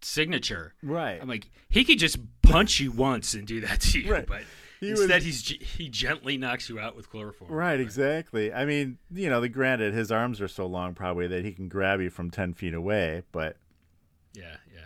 [0.00, 0.74] signature.
[0.82, 1.18] Right.
[1.22, 4.26] I'm like, he could just punch you once and do that to you, Right.
[4.26, 4.42] but
[4.82, 7.50] He instead was- he's he gently knocks you out with chloroform.
[7.52, 8.52] Right, exactly.
[8.52, 11.68] I mean, you know, the granted, his arms are so long probably that he can
[11.68, 13.22] grab you from ten feet away.
[13.32, 13.56] But
[14.34, 14.82] Yeah, yeah.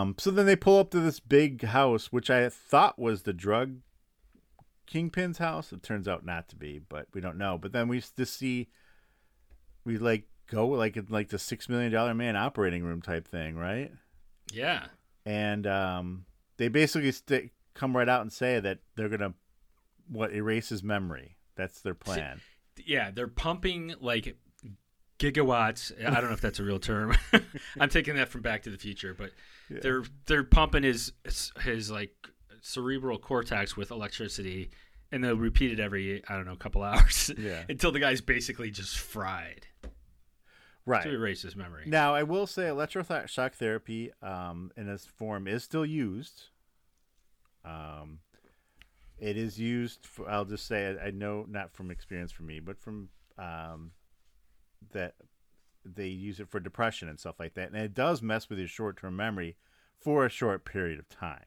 [0.00, 3.32] um, so then they pull up to this big house, which I thought was the
[3.32, 3.76] drug
[4.86, 5.72] kingpin's house.
[5.72, 7.56] It turns out not to be, but we don't know.
[7.56, 8.68] But then we just see
[9.84, 13.54] we like go like in like the six million dollar man operating room type thing,
[13.56, 13.92] right?
[14.52, 14.86] Yeah.
[15.24, 16.24] And um,
[16.56, 19.32] they basically st- come right out and say that they're gonna
[20.08, 21.36] what erase his memory.
[21.56, 22.40] That's their plan.
[22.84, 24.36] Yeah, they're pumping like
[25.18, 25.92] gigawatts.
[25.98, 27.16] I don't know if that's a real term.
[27.80, 29.30] I'm taking that from Back to the Future, but
[29.70, 31.12] they're they're pumping his
[31.62, 32.14] his like
[32.60, 34.70] cerebral cortex with electricity,
[35.10, 37.30] and they'll repeat it every I don't know a couple hours.
[37.38, 37.62] Yeah.
[37.68, 39.66] until the guy's basically just fried
[40.84, 41.02] right.
[41.02, 41.84] to erase his memory.
[41.86, 46.44] Now, I will say electroshock therapy um, in its form is still used.
[47.64, 48.18] Um,
[49.18, 50.06] it is used.
[50.06, 53.92] For, I'll just say I, I know not from experience for me, but from um,
[54.92, 55.14] that
[55.84, 58.68] they use it for depression and stuff like that, and it does mess with your
[58.68, 59.56] short-term memory
[59.98, 61.44] for a short period of time.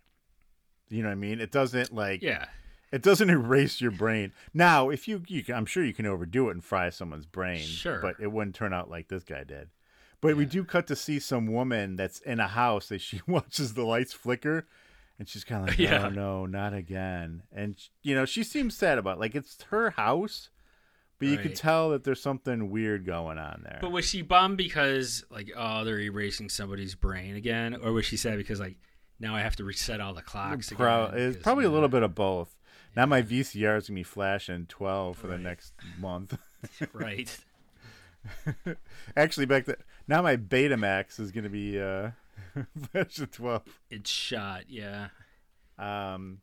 [0.89, 1.39] You know what I mean?
[1.41, 2.45] It doesn't like Yeah.
[2.91, 4.32] it doesn't erase your brain.
[4.54, 7.62] Now, if you, you can, I'm sure you can overdo it and fry someone's brain.
[7.63, 7.99] Sure.
[7.99, 9.69] But it wouldn't turn out like this guy did.
[10.21, 13.73] But we do cut to see some woman that's in a house that she watches
[13.73, 14.67] the lights flicker,
[15.19, 16.06] and she's kind of like, Yeah.
[16.08, 19.19] "Oh no, not again!" And you know, she seems sad about it.
[19.19, 20.49] like it's her house,
[21.19, 23.80] but you could tell that there's something weird going on there.
[23.82, 28.17] But was she bummed because like oh they're erasing somebody's brain again, or was she
[28.17, 28.78] sad because like
[29.19, 31.19] now I have to reset all the clocks Pro- again?
[31.19, 32.56] it's probably a little bit of both.
[32.95, 36.38] Now my VCR is gonna be flashing 12 for the next month.
[36.93, 37.36] right.
[39.17, 39.76] Actually, back then,
[40.08, 42.12] now my Betamax is going to be uh,
[42.76, 43.63] version 12.
[43.89, 44.63] It's shot.
[44.69, 45.08] Yeah.
[45.78, 46.39] Um,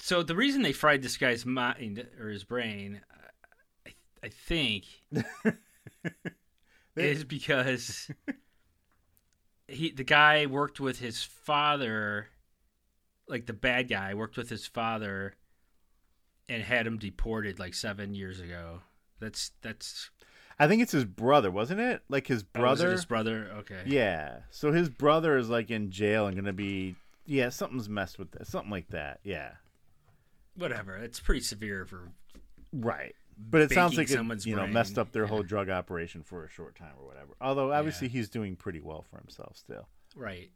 [0.00, 3.00] So the reason they fried this guy's mind or his brain,
[3.86, 3.90] I,
[4.22, 4.84] I think,
[6.96, 8.10] is because
[9.68, 12.28] he the guy worked with his father,
[13.28, 15.34] like the bad guy worked with his father,
[16.48, 18.80] and had him deported like seven years ago.
[19.20, 20.10] That's that's
[20.58, 22.02] I think it's his brother, wasn't it?
[22.08, 22.92] Like his oh, brother.
[22.92, 23.50] his brother.
[23.58, 23.82] Okay.
[23.86, 24.38] Yeah.
[24.50, 26.96] So his brother is like in jail and going to be.
[27.26, 28.46] Yeah, something's messed with that.
[28.46, 29.20] Something like that.
[29.22, 29.52] Yeah.
[30.54, 30.96] Whatever.
[30.96, 32.12] It's pretty severe for
[32.72, 33.14] Right.
[33.38, 35.28] But it sounds like it, someone's you know messed up their yeah.
[35.28, 37.34] whole drug operation for a short time or whatever.
[37.40, 39.88] Although obviously he's doing pretty well for himself still.
[40.14, 40.50] right.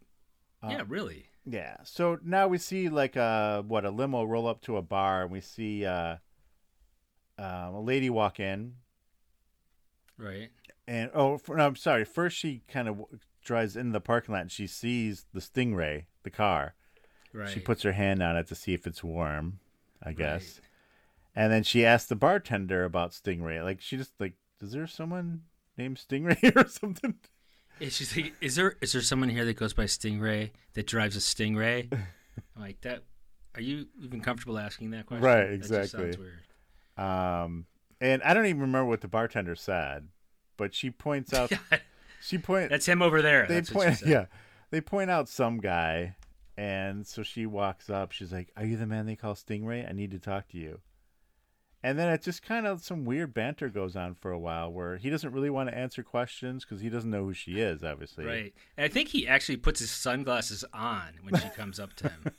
[0.63, 1.27] Uh, yeah, really.
[1.47, 1.77] Yeah.
[1.85, 5.31] So now we see like a what a limo roll up to a bar, and
[5.31, 6.17] we see uh,
[7.39, 8.75] um, a lady walk in,
[10.21, 10.51] Right.
[10.87, 12.05] and oh, f no, I'm sorry.
[12.05, 13.05] First, she kind of
[13.43, 16.75] drives into the parking lot, and she sees the Stingray, the car.
[17.33, 17.49] Right.
[17.49, 19.61] She puts her hand on it to see if it's warm,
[20.03, 20.61] I guess,
[21.35, 23.63] and then she asks the bartender about Stingray.
[23.63, 25.43] Like she just like, is there someone
[25.79, 27.15] named Stingray or something?
[27.79, 31.17] Is she's like, is there is there someone here that goes by Stingray that drives
[31.17, 31.91] a Stingray?
[32.57, 33.05] I'm like that.
[33.55, 35.25] Are you even comfortable asking that question?
[35.25, 35.77] Right, Exactly.
[35.77, 37.45] That just sounds weird.
[37.45, 37.67] Um,
[38.01, 40.09] and I don't even remember what the bartender said,
[40.57, 41.53] but she points out.
[42.23, 42.69] She point.
[42.69, 43.47] That's him over there.
[43.49, 44.03] they That's point.
[44.05, 44.27] Yeah,
[44.71, 46.17] they point out some guy,
[46.57, 48.13] and so she walks up.
[48.13, 49.89] She's like, "Are you the man they call Stingray?
[49.89, 50.81] I need to talk to you."
[51.83, 54.99] And then it just kind of some weird banter goes on for a while, where
[54.99, 58.27] he doesn't really want to answer questions because he doesn't know who she is, obviously.
[58.27, 58.55] Right.
[58.77, 62.25] And I think he actually puts his sunglasses on when she comes up to him.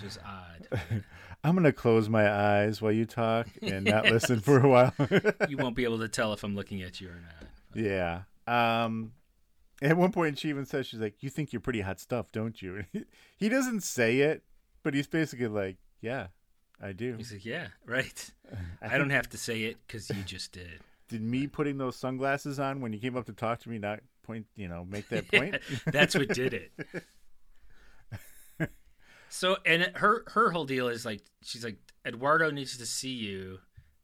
[0.00, 1.04] Which is odd.
[1.44, 4.94] I'm gonna close my eyes while you talk and not listen for a while.
[5.48, 7.48] You won't be able to tell if I'm looking at you or not.
[7.74, 8.22] Yeah.
[8.46, 9.12] Um
[9.82, 12.60] at one point she even says she's like, You think you're pretty hot stuff, don't
[12.60, 12.84] you?
[13.36, 14.42] he doesn't say it,
[14.82, 16.28] but he's basically like, Yeah,
[16.82, 17.14] I do.
[17.16, 18.30] He's like, yeah, right.
[18.82, 20.80] I don't have to say it because you just did.
[21.08, 24.00] Did me putting those sunglasses on when you came up to talk to me not
[24.22, 25.56] point you know, make that point?
[25.86, 26.72] That's what did it.
[29.28, 33.58] So, and her her whole deal is like she's like Eduardo needs to see you.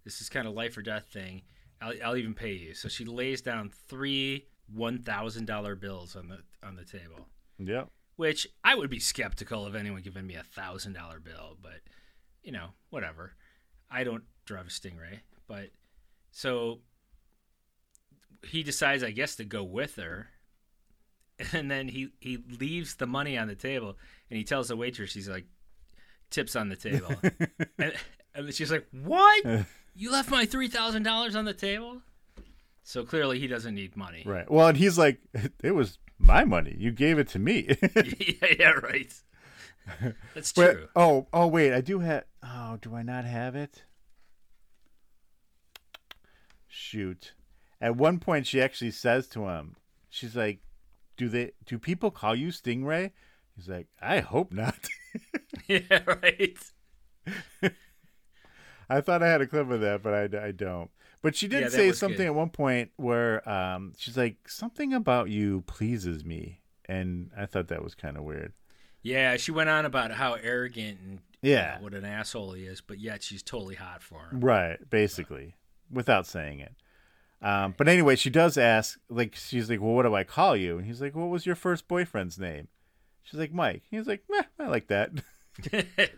[0.04, 1.42] This is kind of life or death thing.
[1.80, 2.74] I'll, I'll even pay you.
[2.74, 7.88] So she lays down three one thousand dollar bills on the on the table, yep.
[8.16, 11.80] which I would be skeptical of anyone giving me a thousand dollar bill, but
[12.42, 13.34] you know whatever.
[13.90, 15.70] I don't drive a Stingray, but
[16.30, 16.80] so
[18.44, 20.28] he decides, I guess, to go with her
[21.52, 23.96] and then he he leaves the money on the table
[24.32, 25.44] and he tells the waitress he's like
[26.30, 27.14] tips on the table
[27.78, 27.92] and,
[28.34, 29.62] and she's like what uh.
[29.94, 32.00] you left my $3000 on the table
[32.82, 34.50] so clearly he doesn't need money Right.
[34.50, 35.20] Well and he's like,
[35.62, 36.74] It was My money.
[36.78, 37.76] You gave it to me.
[37.94, 39.12] yeah, yeah, right.
[40.34, 40.88] That's but true.
[40.96, 42.24] oh, oh wait, I do have.
[42.42, 43.82] Oh, do I not have it?
[46.68, 47.34] Shoot.
[47.80, 49.74] At one point, she actually says to him,
[50.08, 50.60] "She's like,
[51.16, 51.50] do they?
[51.66, 53.10] Do people call you Stingray?"
[53.62, 54.88] He's like, "I hope not."
[55.68, 56.58] yeah, right.
[58.88, 60.90] I thought I had a clip of that, but I, I don't.
[61.22, 62.26] But she did Yeah, say something good.
[62.26, 66.60] at one point where um, she's like, something about you pleases me.
[66.86, 68.52] And I thought that was kind of weird.
[69.02, 71.80] Yeah, she went on about how arrogant and Yeah.
[71.80, 74.40] what an asshole he is, but yet she's totally hot for him.
[74.40, 75.54] Right, basically,
[75.90, 76.74] without saying it.
[77.40, 80.78] Um, but anyway, she does ask, like, she's like, well, what do I call you?
[80.78, 82.68] And he's like, what was your first boyfriend's name?
[83.22, 83.82] She's like, Mike.
[83.90, 85.10] He's like, meh, I like that.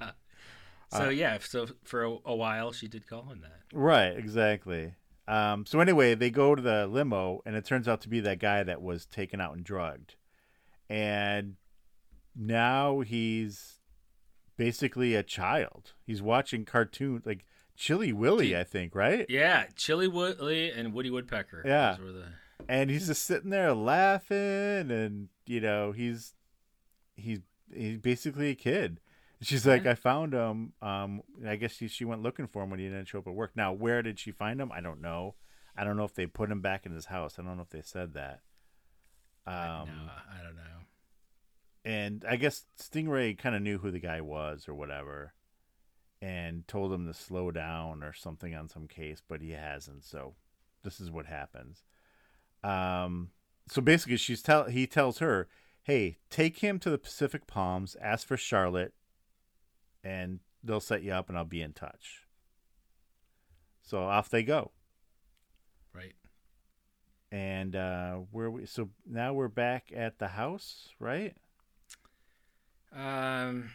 [0.91, 3.61] so yeah, so for a, a while she did call him that.
[3.73, 4.95] Right, exactly.
[5.27, 8.39] Um, so anyway, they go to the limo, and it turns out to be that
[8.39, 10.17] guy that was taken out and drugged,
[10.91, 11.57] and
[12.37, 13.81] now he's
[14.57, 15.93] basically a child.
[16.07, 19.27] He's watching cartoons like Chilly Willy, I think, right?
[19.29, 21.63] Yeah, Chili Woodley and Woody Woodpecker.
[21.65, 21.97] Yeah.
[21.99, 22.27] The
[22.69, 26.35] And he's just sitting there laughing, and you know he's
[27.15, 27.41] he's
[27.73, 29.01] he's basically a kid.
[29.41, 30.73] She's like, I found him.
[30.81, 33.35] Um, I guess she, she went looking for him when he didn't show up at
[33.35, 33.51] work.
[33.55, 34.73] Now, where did she find him?
[34.73, 35.35] I don't know.
[35.77, 37.39] I don't know if they put him back in his house.
[37.39, 38.41] I don't know if they said that.
[39.47, 40.85] Um, no, I don't know.
[41.85, 45.35] and I guess Stingray kind of knew who the guy was or whatever,
[46.23, 50.05] and told him to slow down or something on some case, but he hasn't.
[50.05, 50.37] So
[50.83, 51.83] this is what happens.
[52.63, 53.31] Um,
[53.69, 55.49] so basically, she's tell he tells her,
[55.85, 57.97] "Hey, take him to the Pacific Palms.
[58.01, 58.93] Ask for Charlotte,
[60.03, 62.27] and they'll set you up, and I'll be in touch."
[63.83, 64.73] So off they go,
[65.93, 66.15] Right.
[67.31, 71.37] and uh, where we so now we're back at the house, right?
[72.93, 73.71] Um,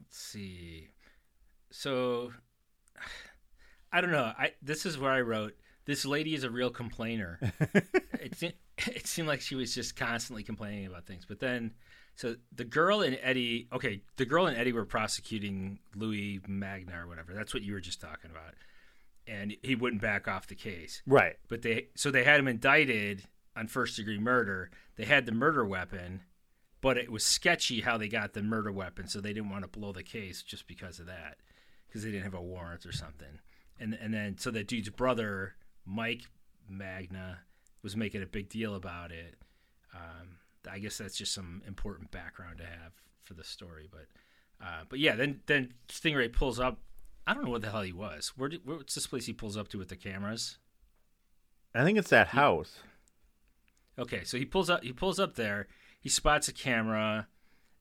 [0.00, 0.88] let's see.
[1.70, 2.32] So,
[3.92, 4.32] I don't know.
[4.36, 5.56] I this is where I wrote.
[5.86, 7.38] This lady is a real complainer.
[8.20, 11.24] it se- it seemed like she was just constantly complaining about things.
[11.26, 11.72] But then,
[12.14, 13.68] so the girl and Eddie.
[13.72, 17.32] Okay, the girl and Eddie were prosecuting Louis Magna or whatever.
[17.34, 18.54] That's what you were just talking about.
[19.26, 21.36] And he wouldn't back off the case Right.
[21.48, 23.24] but they so they had him indicted
[23.56, 24.70] on first degree murder.
[24.96, 26.22] They had the murder weapon,
[26.80, 29.68] but it was sketchy how they got the murder weapon, so they didn't want to
[29.68, 31.36] blow the case just because of that,
[31.86, 33.40] because they didn't have a warrant or something.
[33.78, 35.54] And and then so that dude's brother
[35.90, 36.22] Mike
[36.68, 37.40] Magna
[37.82, 39.36] was making a big deal about it.
[39.94, 40.38] Um,
[40.70, 42.92] I guess that's just some important background to have
[43.24, 44.06] for the story, but
[44.64, 46.78] uh, but yeah, then then Stingray pulls up.
[47.26, 48.32] I don't know what the hell he was.
[48.36, 50.58] Where did, what's this place he pulls up to with the cameras?
[51.74, 52.78] I think it's that house.
[53.98, 54.84] Okay, so he pulls up.
[54.84, 55.66] He pulls up there.
[56.00, 57.26] He spots a camera,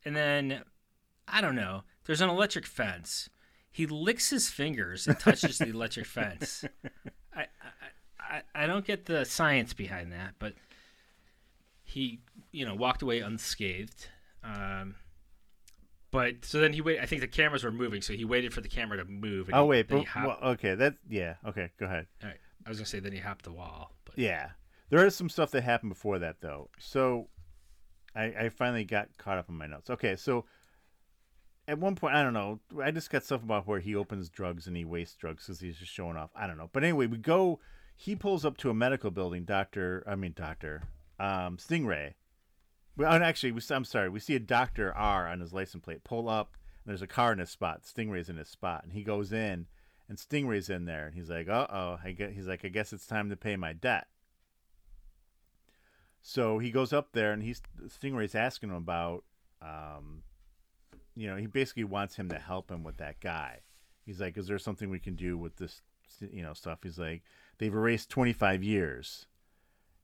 [0.03, 0.63] and then
[1.27, 1.83] I don't know.
[2.05, 3.29] There's an electric fence.
[3.71, 6.65] He licks his fingers and touches the electric fence.
[7.33, 7.45] I, I
[8.29, 10.53] I I don't get the science behind that, but
[11.83, 12.19] he
[12.51, 14.07] you know walked away unscathed.
[14.43, 14.95] Um,
[16.11, 16.99] but so then he wait.
[16.99, 19.47] I think the cameras were moving, so he waited for the camera to move.
[19.49, 22.07] And Oh he- wait, but well, okay, that yeah, okay, go ahead.
[22.23, 23.93] all right, I was gonna say then he hopped the wall.
[24.05, 24.51] But Yeah,
[24.89, 26.69] there is some stuff that happened before that though.
[26.79, 27.27] So,
[28.15, 29.89] I I finally got caught up in my notes.
[29.89, 30.45] Okay, so
[31.67, 34.65] at one point, I don't know, I just got stuff about where he opens drugs
[34.65, 36.31] and he wastes drugs because he's just showing off.
[36.35, 37.59] I don't know, but anyway, we go.
[38.01, 39.43] He pulls up to a medical building.
[39.43, 40.83] Doctor, I mean Doctor,
[41.19, 42.13] um, Stingray.
[42.95, 44.07] Well, actually, we, I'm sorry.
[44.07, 46.55] We see a Doctor R on his license plate pull up.
[46.85, 47.83] And there's a car in his spot.
[47.83, 49.67] Stingray's in his spot, and he goes in,
[50.07, 52.15] and Stingray's in there, and he's like, "Uh oh." I.
[52.33, 54.07] He's like, "I guess it's time to pay my debt."
[56.21, 59.25] So he goes up there, and he's Stingray's asking him about,
[59.61, 60.23] um,
[61.17, 63.59] you know, he basically wants him to help him with that guy.
[64.05, 65.81] He's like, "Is there something we can do with this,
[66.21, 67.23] you know, stuff?" He's like,
[67.59, 69.27] "They've erased 25 years."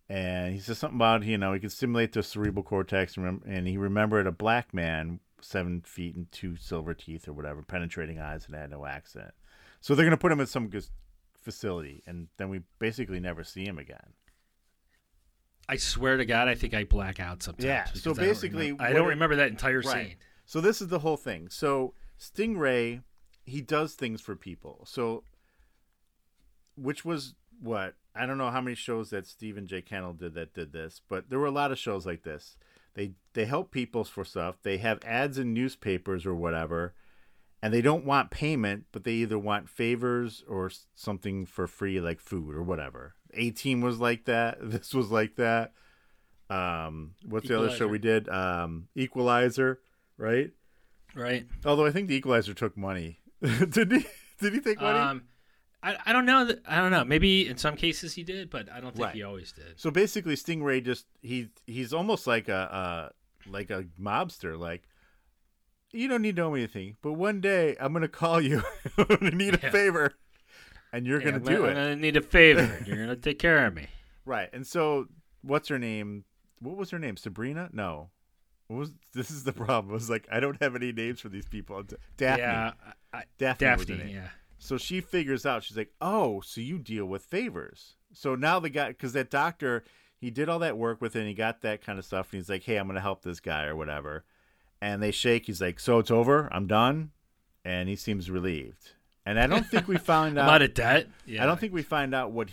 [0.08, 3.76] and he says something about you know he could stimulate the cerebral cortex and he
[3.76, 8.56] remembered a black man seven feet and two silver teeth or whatever penetrating eyes and
[8.56, 9.32] had no accent
[9.82, 10.70] so they're going to put him in some
[11.42, 14.14] facility and then we basically never see him again
[15.68, 17.66] I swear to God, I think I black out sometimes.
[17.66, 20.16] Yeah, so because I don't basically remember- I don't remember that entire scene.
[20.46, 21.50] So this is the whole thing.
[21.50, 23.02] So Stingray,
[23.46, 24.86] he does things for people.
[24.88, 25.24] So,
[26.76, 29.82] which was what I don't know how many shows that Stephen J.
[29.82, 32.58] Cannell did that did this, but there were a lot of shows like this.
[32.94, 34.56] They they help people for stuff.
[34.64, 36.94] They have ads in newspapers or whatever,
[37.62, 42.22] and they don't want payment, but they either want favors or something for free, like
[42.22, 43.16] food or whatever.
[43.34, 44.60] A Team was like that.
[44.62, 45.74] This was like that.
[46.50, 48.30] Um, what's the other show we did?
[48.30, 49.80] Um, Equalizer,
[50.18, 50.52] right?
[51.16, 51.48] Right.
[51.66, 53.20] Although I think the Equalizer took money.
[53.42, 54.06] did he?
[54.40, 55.00] Did he take money?
[55.00, 55.24] Um,
[55.86, 56.46] I, I don't know.
[56.46, 57.06] That, I don't know.
[57.06, 59.16] Maybe in some cases he did, but I don't think Right.
[59.16, 59.80] he always did.
[59.80, 63.10] So basically, Stingray just he he's almost like a uh,
[63.50, 64.58] like a mobster.
[64.58, 64.84] Like
[65.92, 68.64] you don't need to know anything, but one day I'm gonna call you.
[68.98, 70.14] I'm gonna need a favor,
[70.92, 71.74] and you're Yeah, gonna I'm do I'm it.
[71.76, 72.84] gonna need a favor.
[72.86, 73.88] You're gonna take care of me.
[74.26, 74.50] Right.
[74.54, 75.06] And so,
[75.44, 76.26] what's her name?
[76.60, 77.16] What was her name?
[77.18, 77.70] Sabrina?
[77.72, 78.10] No.
[78.68, 79.30] What was this?
[79.30, 79.92] Is the problem?
[79.92, 81.84] It was like I don't have any names for these people.
[82.18, 82.42] Daphne.
[82.42, 82.72] Yeah,
[83.14, 83.66] I, Daphne.
[83.68, 84.12] Daphne.
[84.14, 84.28] Yeah.
[84.58, 85.64] So she figures out.
[85.64, 89.84] She's like, "Oh, so you deal with favors." So now the guy, because that doctor,
[90.18, 92.40] he did all that work with it, and he got that kind of stuff, and
[92.40, 94.24] he's like, "Hey, I'm gonna help this guy or whatever."
[94.82, 95.46] And they shake.
[95.48, 96.48] He's like, "So it's over.
[96.54, 97.12] I'm done,"
[97.64, 98.92] and he seems relieved.
[99.26, 100.50] And I don't think we found out.
[100.50, 101.08] out of debt.
[101.26, 101.44] Yeah.
[101.44, 102.50] I don't think we find out what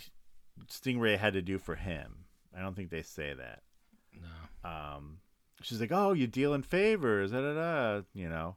[0.69, 2.25] Stingray had to do for him.
[2.57, 3.63] I don't think they say that.
[4.15, 4.69] No.
[4.71, 5.19] Um,
[5.63, 8.57] she's like, "Oh, you deal in favors, da da da," you know.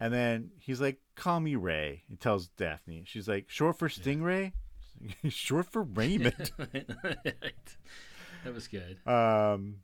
[0.00, 3.04] And then he's like, "Call me Ray." He tells Daphne.
[3.06, 4.52] She's like, "Short for Stingray."
[5.28, 6.50] Short for Raymond.
[6.58, 8.98] that was good.
[9.06, 9.76] um.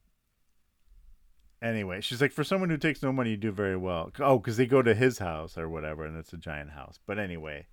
[1.62, 4.10] Anyway, she's like, for someone who takes no money, you do very well.
[4.18, 6.98] Oh, because they go to his house or whatever, and it's a giant house.
[7.06, 7.66] But anyway,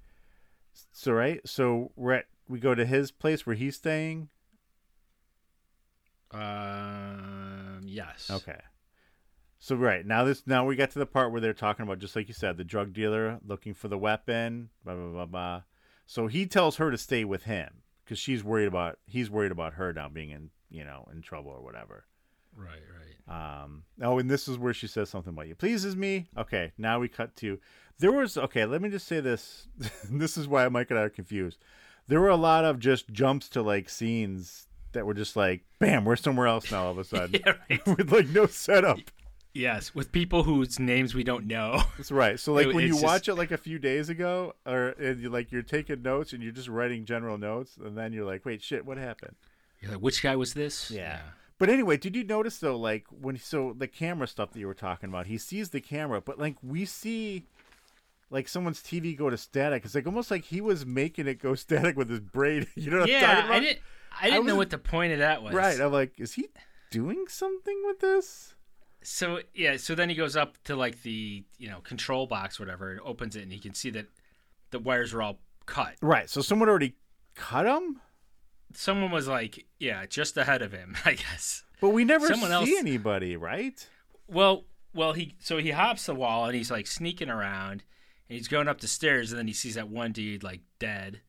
[0.92, 4.30] so right, so we're at we go to his place where he's staying.
[6.32, 7.82] Um.
[7.86, 8.30] Yes.
[8.30, 8.60] Okay.
[9.60, 12.16] So right now this now we get to the part where they're talking about just
[12.16, 15.62] like you said the drug dealer looking for the weapon blah blah blah blah.
[16.06, 19.74] So he tells her to stay with him because she's worried about he's worried about
[19.74, 22.06] her now being in you know in trouble or whatever.
[22.56, 22.70] Right.
[22.70, 23.04] Right.
[23.64, 26.28] Um, oh, and this is where she says something about you pleases me.
[26.38, 27.60] Okay, now we cut to
[28.00, 28.66] there was okay.
[28.66, 29.68] Let me just say this.
[30.10, 31.58] this is why Mike and I are confused.
[32.08, 36.06] There were a lot of just jumps to like scenes that were just like, bam,
[36.06, 37.54] we're somewhere else now all of a sudden Yeah.
[37.70, 37.86] Right.
[37.98, 39.00] with like no setup.
[39.58, 41.82] Yes, with people whose names we don't know.
[41.98, 42.40] That's right.
[42.40, 45.20] So like It- when you it's watch it like a few days ago, or and
[45.22, 48.46] you like you're taking notes and you're just writing general notes, and then you're like,
[48.46, 49.36] wait, shit, what happened?
[49.82, 50.90] You're like, which guy was this?
[50.92, 51.20] Yeah.
[51.60, 54.74] But anyway, did you notice though, like when so the camera stuff that you were
[54.76, 57.46] talking about, he sees the camera, but like we see
[58.30, 59.86] like someone's TV go to static.
[59.86, 62.68] It's like almost like he was making it go static with his brain.
[62.76, 63.22] You know what I'm Yeah.
[63.22, 63.56] talking about?
[63.56, 63.80] I didn't.
[64.22, 65.54] I didn't know was- what the point of that was.
[65.54, 65.80] Right.
[65.80, 66.48] I'm like, is he
[66.92, 68.54] doing something with this?
[69.10, 69.78] So yeah.
[69.78, 73.36] So then he goes up to like the you know control box, whatever, and opens
[73.36, 74.08] it, and he can see that
[74.72, 75.96] the wires are all cut.
[76.02, 76.30] Right.
[76.30, 76.96] So someone already
[77.36, 78.02] cut him,
[78.74, 81.64] Someone was like, yeah, just ahead of him, I guess.
[81.80, 83.88] but we never Someone see else- anybody, right?
[84.28, 87.84] Well, well, he so he hops the wall and he's like sneaking around,
[88.30, 91.22] and he's going up the stairs, and then he sees that one dude like dead,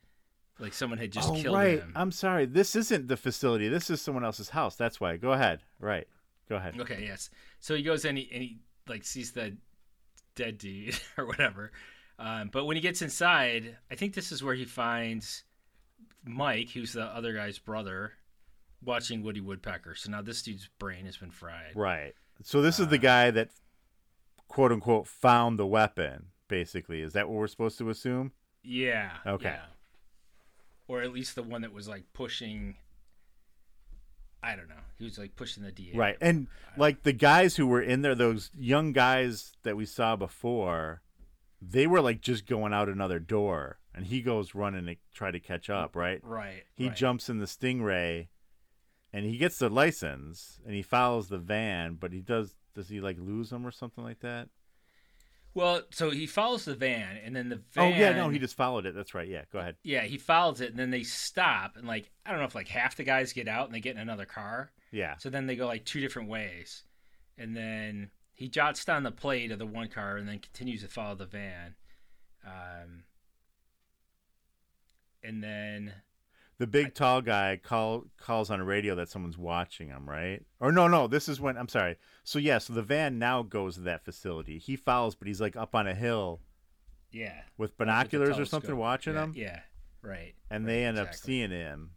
[0.59, 1.79] like someone had just oh, killed right.
[1.79, 1.93] him.
[1.95, 2.47] I'm sorry.
[2.47, 3.69] This isn't the facility.
[3.69, 4.75] This is someone else's house.
[4.75, 5.17] That's why.
[5.17, 5.61] Go ahead.
[5.79, 6.09] Right.
[6.49, 6.81] Go ahead.
[6.81, 7.31] Okay, yes.
[7.61, 8.59] So he goes in he, and he
[8.89, 9.57] like sees the
[10.35, 11.73] dead dude or whatever.
[12.19, 15.45] Um, but when he gets inside, I think this is where he finds
[16.25, 18.13] Mike, who's the other guy's brother,
[18.83, 19.95] watching Woody Woodpecker.
[19.95, 21.73] So now this dude's brain has been fried.
[21.77, 22.15] Right.
[22.43, 23.51] So this Uh, is the guy that
[24.49, 27.03] quote unquote found the weapon, basically.
[27.03, 28.33] Is that what we're supposed to assume?
[28.63, 29.11] Yeah.
[29.27, 29.51] Okay.
[29.51, 29.67] yeah.
[30.89, 32.77] Or at least the one that was like pushing.
[34.43, 34.75] I don't know.
[34.99, 35.93] He was like pushing the DA.
[35.95, 36.17] Right.
[36.21, 36.47] And
[36.77, 41.03] like the guys who were in there, those young guys that we saw before,
[41.61, 43.79] they were like just going out another door.
[43.95, 46.21] And he goes running to try to catch up, right?
[46.23, 46.63] Right.
[46.77, 46.97] He right.
[46.97, 48.29] jumps in the Stingray
[49.13, 53.01] and he gets the license and he follows the van, but he does does he
[53.01, 54.49] like lose them or something like that?
[55.59, 57.93] Well, so he follows the van, and then the van.
[57.93, 58.95] Oh yeah, no, he just followed it.
[58.95, 59.27] That's right.
[59.27, 59.75] Yeah, go ahead.
[59.83, 62.69] Yeah, he follows it, and then they stop, and like I don't know if like
[62.69, 64.71] half the guys get out and they get in another car.
[64.93, 65.17] Yeah.
[65.17, 66.85] So then they go like two different ways,
[67.37, 70.89] and then he jots down the plate of the one car, and then continues to
[70.89, 71.75] follow the van.
[72.47, 73.03] Um,
[75.25, 75.93] and then
[76.59, 80.43] The big tall guy call calls on a radio that someone's watching him, right?
[80.59, 81.97] Or no, no, this is when I'm sorry.
[82.25, 84.59] So yeah, so the van now goes to that facility.
[84.59, 86.41] He follows, but he's like up on a hill
[87.13, 89.61] yeah, with with binoculars or something watching yeah, him, Yeah,
[90.03, 90.35] right.
[90.51, 91.91] and right, they end up seeing him,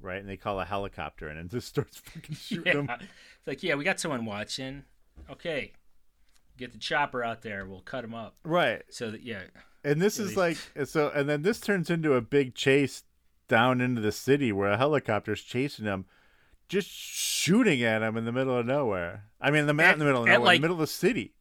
[0.00, 0.20] right?
[0.20, 2.80] And they call a helicopter in and just starts fucking shooting Yeah.
[2.80, 2.88] him.
[2.90, 4.82] It's like, yeah, we got someone watching.
[5.30, 5.72] Okay,
[6.56, 7.66] get the chopper out there.
[7.66, 8.36] We'll cut him up.
[8.44, 8.82] Right.
[8.90, 9.42] So that yeah,
[9.84, 13.04] And this is like so and then this turns into a big chase
[13.48, 16.06] down into the city where a helicopter's chasing him
[16.68, 19.24] just shooting at him in the middle of nowhere.
[19.38, 20.86] I mean, the not in the middle of nowhere, at, in the middle of the
[20.86, 21.34] city.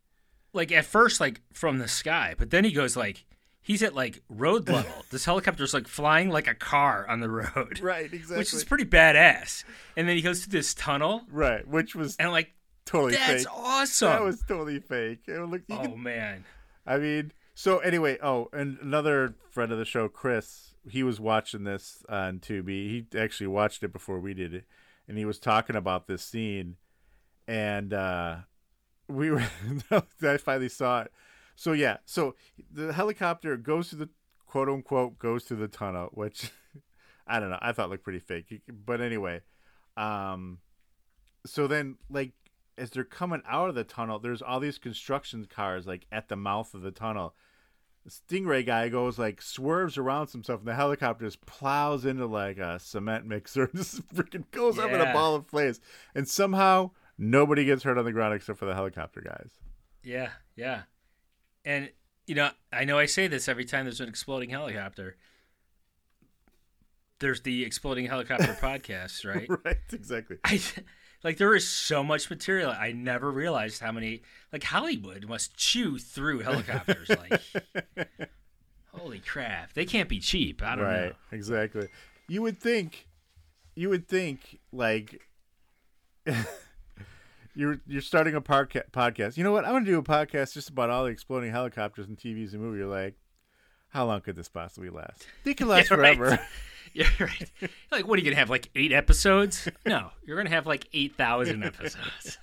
[0.51, 3.25] like at first like from the sky, but then he goes like
[3.61, 4.91] he's at like road level.
[5.09, 7.79] this helicopter's like flying like a car on the road.
[7.79, 8.37] Right, exactly.
[8.39, 9.63] Which is pretty badass.
[9.95, 12.51] And then he goes through this tunnel, right, which was and like,
[12.85, 13.53] totally that's fake.
[13.55, 14.09] awesome.
[14.09, 15.19] That was totally fake.
[15.27, 16.43] It looked, oh man.
[16.85, 21.63] I mean, so anyway, oh, and another friend of the show, Chris, he was watching
[21.63, 22.67] this on Tubi.
[23.11, 24.65] He actually watched it before we did it,
[25.07, 26.77] and he was talking about this scene,
[27.47, 28.37] and uh,
[29.07, 29.45] we were.
[30.21, 31.11] I finally saw it.
[31.55, 32.35] So yeah, so
[32.71, 34.09] the helicopter goes to the
[34.45, 36.51] quote unquote goes to the tunnel, which
[37.27, 37.59] I don't know.
[37.61, 39.41] I thought looked pretty fake, but anyway,
[39.97, 40.59] um,
[41.45, 42.31] so then like
[42.77, 46.35] as they're coming out of the tunnel, there's all these construction cars like at the
[46.35, 47.35] mouth of the tunnel.
[48.03, 52.25] The Stingray guy goes like swerves around some stuff, and the helicopter just plows into
[52.25, 55.79] like a cement mixer, and just freaking goes up in a ball of flames,
[56.15, 59.51] and somehow nobody gets hurt on the ground except for the helicopter guys.
[60.03, 60.83] Yeah, yeah.
[61.63, 61.91] And
[62.25, 65.17] you know, I know I say this every time there's an exploding helicopter.
[67.19, 69.47] There's the exploding helicopter podcast, right?
[69.63, 70.37] right, exactly.
[70.43, 70.59] I
[71.23, 72.71] like there is so much material.
[72.71, 77.09] I never realized how many like Hollywood must chew through helicopters.
[77.09, 77.41] like,
[78.93, 80.61] holy crap, they can't be cheap.
[80.63, 81.03] I don't right, know.
[81.03, 81.87] Right, exactly.
[82.27, 83.07] You would think,
[83.75, 85.21] you would think like.
[87.53, 89.35] You're you're starting a parca- podcast.
[89.35, 89.65] You know what?
[89.65, 92.61] I want to do a podcast just about all the exploding helicopters and TVs and
[92.61, 92.79] movies.
[92.79, 93.15] You're like,
[93.89, 95.27] how long could this possibly last?
[95.43, 96.39] They could last Yeah, right.
[96.93, 97.51] Yeah, right.
[97.91, 98.49] Like, what are you gonna have?
[98.49, 99.67] Like eight episodes?
[99.85, 102.37] No, you're gonna have like eight thousand episodes.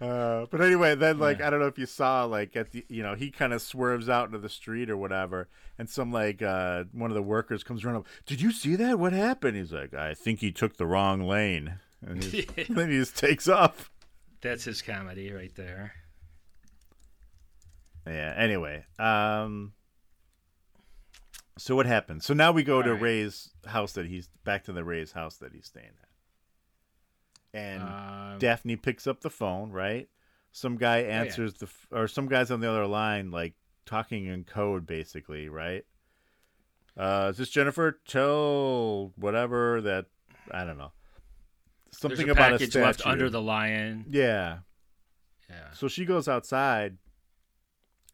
[0.00, 3.02] Uh, but anyway, then like I don't know if you saw like at the you
[3.02, 6.84] know he kind of swerves out into the street or whatever, and some like uh,
[6.92, 8.06] one of the workers comes running up.
[8.24, 8.98] Did you see that?
[8.98, 9.56] What happened?
[9.56, 13.48] He's like, I think he took the wrong lane, and he's, then he just takes
[13.48, 13.90] off.
[14.40, 15.94] That's his comedy right there.
[18.06, 18.34] Yeah.
[18.36, 19.72] Anyway, um,
[21.58, 22.22] so what happened?
[22.22, 23.02] So now we go to All right.
[23.02, 25.92] Ray's house that he's back to the Ray's house that he's staying
[27.52, 29.70] at, and Um, Daphne picks up the phone.
[29.70, 30.08] Right,
[30.52, 33.54] some guy answers the f- or some guys on the other line like
[33.86, 35.48] talking in code, basically.
[35.48, 35.84] Right.
[36.96, 38.00] Uh, is this Jennifer?
[38.08, 40.06] Tell whatever that
[40.50, 40.92] I don't know.
[41.86, 42.82] there's Something a about a statue.
[42.82, 44.04] left under the lion.
[44.08, 44.58] Yeah.
[45.48, 45.70] Yeah.
[45.72, 46.98] So she goes outside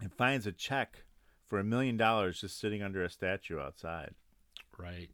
[0.00, 1.04] and finds a check
[1.46, 4.14] for a million dollars just sitting under a statue outside.
[4.78, 5.10] Right.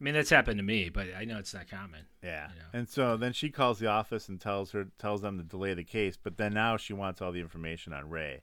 [0.00, 2.06] I mean, that's happened to me, but I know it's not common.
[2.24, 2.48] Yeah.
[2.52, 2.64] You know.
[2.72, 5.84] And so then she calls the office and tells her tells them to delay the
[5.84, 8.42] case, but then now she wants all the information on Ray.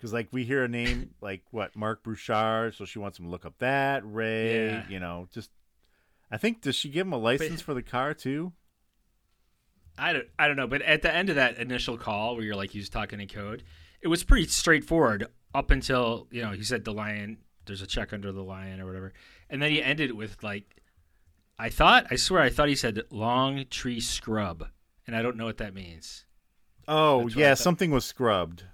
[0.00, 3.30] Cuz like we hear a name like what Mark Bouchard, so she wants him to
[3.30, 4.88] look up that Ray, Yeah.
[4.88, 5.50] you know, just
[6.30, 8.52] I think does she give him a license for the car too?
[9.98, 12.56] I don't, I don't know, but at the end of that initial call where you're
[12.56, 13.62] like, he's talking in code,
[14.00, 18.12] it was pretty straightforward up until, you know, he said the lion, there's a check
[18.12, 19.12] under the lion or whatever.
[19.50, 20.76] And then he ended with, like,
[21.58, 24.66] I thought, I swear, I thought he said long tree scrub.
[25.06, 26.24] And I don't know what that means.
[26.88, 28.64] Oh, That's what I yeah, something was scrubbed.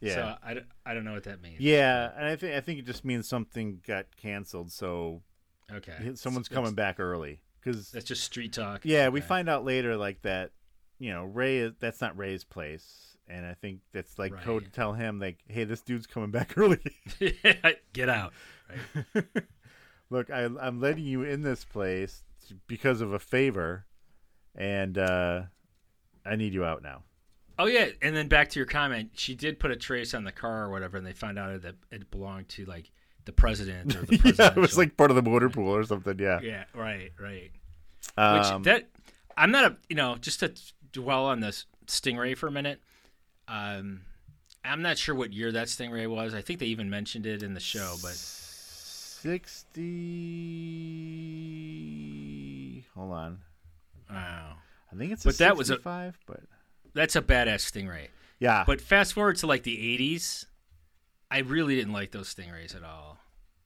[0.00, 0.14] Yeah.
[0.14, 1.60] So I, don't- I don't know what that means.
[1.60, 5.22] yeah, and I think I think it just means something got canceled, so
[5.70, 6.12] Okay.
[6.14, 8.80] someone's coming back early cuz That's just street talk.
[8.84, 10.52] Yeah, we find out later like that,
[10.98, 13.09] you know, Ray is that's not Ray's place.
[13.30, 16.54] And I think that's like code to tell him like, hey, this dude's coming back
[16.56, 16.80] early.
[17.92, 18.32] Get out.
[19.14, 19.24] Right.
[20.10, 22.24] Look, I I'm letting you in this place
[22.66, 23.86] because of a favor
[24.56, 25.42] and uh
[26.26, 27.04] I need you out now.
[27.58, 30.32] Oh yeah, and then back to your comment, she did put a trace on the
[30.32, 32.90] car or whatever, and they found out that it belonged to like
[33.26, 36.18] the president or the yeah, it was like part of the motor pool or something,
[36.18, 36.40] yeah.
[36.42, 37.50] yeah, right, right.
[38.16, 38.88] Um, Which that
[39.36, 40.52] I'm not a you know just to
[40.92, 42.80] dwell on this stingray for a minute.
[43.50, 44.02] Um,
[44.64, 46.34] I'm not sure what year that stingray was.
[46.34, 48.14] I think they even mentioned it in the show, but
[51.60, 53.38] 60 Hold on.
[54.10, 54.56] wow,
[54.92, 56.40] I think it's But that was a- 65, but
[56.94, 58.08] that's a badass stingray.
[58.38, 58.64] yeah.
[58.66, 60.44] But fast forward to like the 80s,
[61.30, 63.18] I really didn't like those stingrays at all.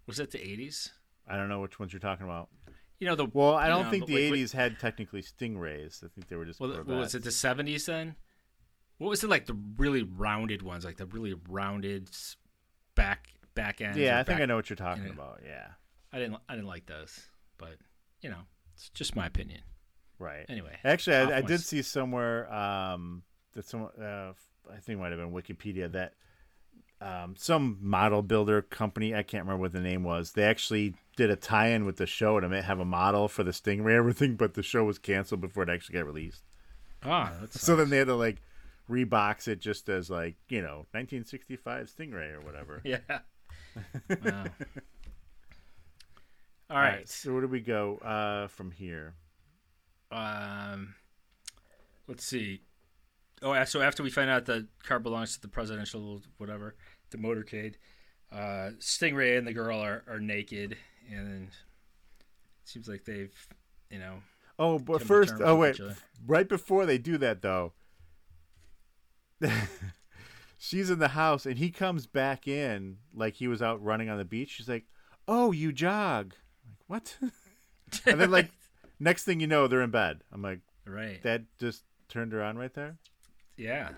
[0.07, 0.91] Was that the 80s?
[1.27, 2.49] I don't know which ones you're talking about.
[3.01, 6.03] You know the Well, I don't know, think the what- '80s had technically stingrays.
[6.05, 6.61] I think they were just.
[6.61, 8.15] Well, was it the seventies then?
[8.99, 12.11] What was it like the really rounded ones, like the really rounded
[12.95, 13.97] back back end?
[13.97, 15.13] Yeah, I think I know what you're talking yeah.
[15.13, 15.41] about.
[15.45, 15.67] Yeah,
[16.13, 17.29] I didn't I didn't like those,
[17.59, 17.77] but
[18.21, 18.41] you know,
[18.75, 19.61] it's just my opinion.
[20.19, 20.47] right.
[20.49, 23.23] Anyway, Actually, I, I did see somewhere um,
[23.53, 24.33] that some uh,
[24.73, 26.15] I think it might have been Wikipedia that
[27.01, 30.33] um, some model builder company I can't remember what the name was.
[30.33, 33.95] They actually did a tie-in with the show to have a model for the Stingray
[33.95, 36.43] everything, but the show was canceled before it actually got released.
[37.05, 38.41] Ah, that's So then they had to like
[38.89, 42.81] rebox it just as like you know 1965 Stingray or whatever.
[42.85, 42.99] Yeah.
[44.25, 44.45] Wow.
[46.71, 47.09] All right.
[47.09, 49.15] So where do we go uh, from here?
[50.13, 50.95] Um,
[52.07, 52.63] let's see.
[53.43, 56.77] Oh, so after we find out the car belongs to the presidential whatever,
[57.11, 57.75] the motorcade,
[58.33, 60.77] uh, Stingray and the girl are, are naked,
[61.11, 61.53] and it
[62.65, 63.35] seems like they've,
[63.91, 64.23] you know,
[64.59, 65.81] Oh, but first, oh wait,
[66.27, 67.73] right before they do that though,
[70.59, 74.19] she's in the house and he comes back in like he was out running on
[74.19, 74.51] the beach.
[74.51, 74.85] She's like,
[75.29, 77.17] "Oh, you jog?" I'm like what?
[78.07, 78.51] and then like
[78.99, 80.23] next thing you know, they're in bed.
[80.33, 81.23] I'm like, right?
[81.23, 82.97] that just turned her on right there.
[83.57, 83.91] yeah.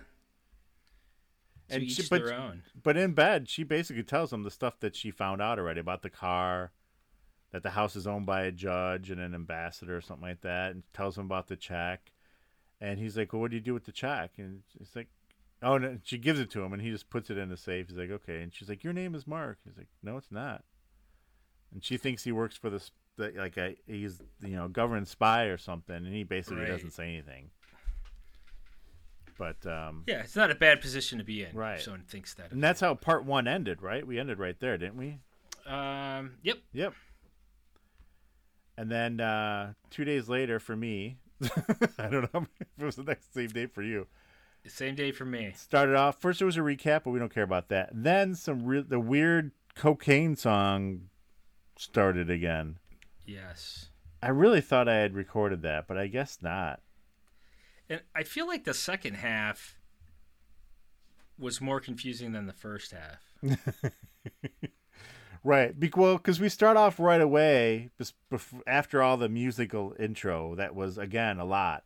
[1.68, 2.62] And each she- but- their own.
[2.80, 6.02] But in bed, she basically tells him the stuff that she found out already about
[6.02, 6.70] the car,
[7.50, 10.70] that the house is owned by a judge and an ambassador or something like that,
[10.72, 12.12] and tells him about the check.
[12.80, 15.08] And he's like, "Well, what do you do with the check?" And it's like,
[15.62, 15.98] "Oh," no.
[16.02, 17.88] she gives it to him, and he just puts it in the safe.
[17.88, 20.64] He's like, "Okay," and she's like, "Your name is Mark." He's like, "No, it's not."
[21.72, 25.08] And she thinks he works for the, s- the like a he's you know government
[25.08, 26.68] spy or something, and he basically Right.
[26.68, 27.50] doesn't say anything.
[29.38, 31.54] But um, Yeah, it's not a bad position to be in.
[31.54, 31.74] Right.
[31.76, 32.52] If someone thinks that.
[32.52, 34.06] and that's how part one ended, right?
[34.06, 35.18] We ended right there, didn't we?
[35.70, 36.34] Um.
[36.42, 36.58] Yep.
[36.72, 36.94] Yep.
[38.78, 41.16] And then uh, two days later for me,
[41.98, 44.06] I don't know if it was the next same day for you.
[44.68, 45.52] Same day for me.
[45.56, 46.40] Started off first.
[46.40, 47.90] There was a recap, but we don't care about that.
[47.92, 51.08] Then some re- the weird cocaine song
[51.78, 52.78] started again.
[53.24, 53.90] Yes.
[54.22, 56.80] I really thought I had recorded that, but I guess not.
[57.88, 59.78] And I feel like the second half
[61.38, 63.22] was more confusing than the first half.
[65.46, 65.78] Right.
[65.78, 67.90] Be- well, because we start off right away
[68.32, 70.56] bef- after all the musical intro.
[70.56, 71.84] That was again a lot.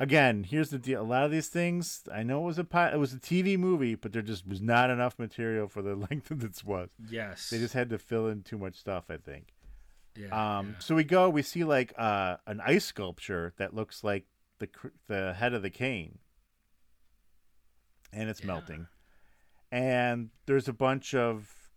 [0.00, 1.02] Again, here's the deal.
[1.02, 3.94] A lot of these things, I know it was a it was a TV movie,
[3.94, 6.88] but there just was not enough material for the length that this was.
[7.10, 7.50] Yes.
[7.50, 9.52] They just had to fill in too much stuff, I think.
[10.16, 10.28] yeah,
[10.58, 10.74] Um, yeah.
[10.78, 14.24] So we go, we see like uh, an ice sculpture that looks like
[14.58, 14.68] the
[15.06, 16.18] the head of the cane,
[18.12, 18.46] and it's Yeah.
[18.46, 18.86] melting.
[19.72, 21.70] And there's a bunch of,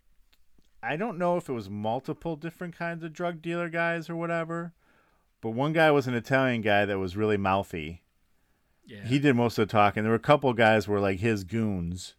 [0.82, 4.74] I don't know if it was multiple different kinds of drug dealer guys or whatever,
[5.42, 8.02] but one guy was an Italian guy that was really mouthy.
[8.86, 9.06] Yeah.
[9.06, 10.04] He did most of the talking.
[10.04, 12.16] There were a couple guys were like his goons.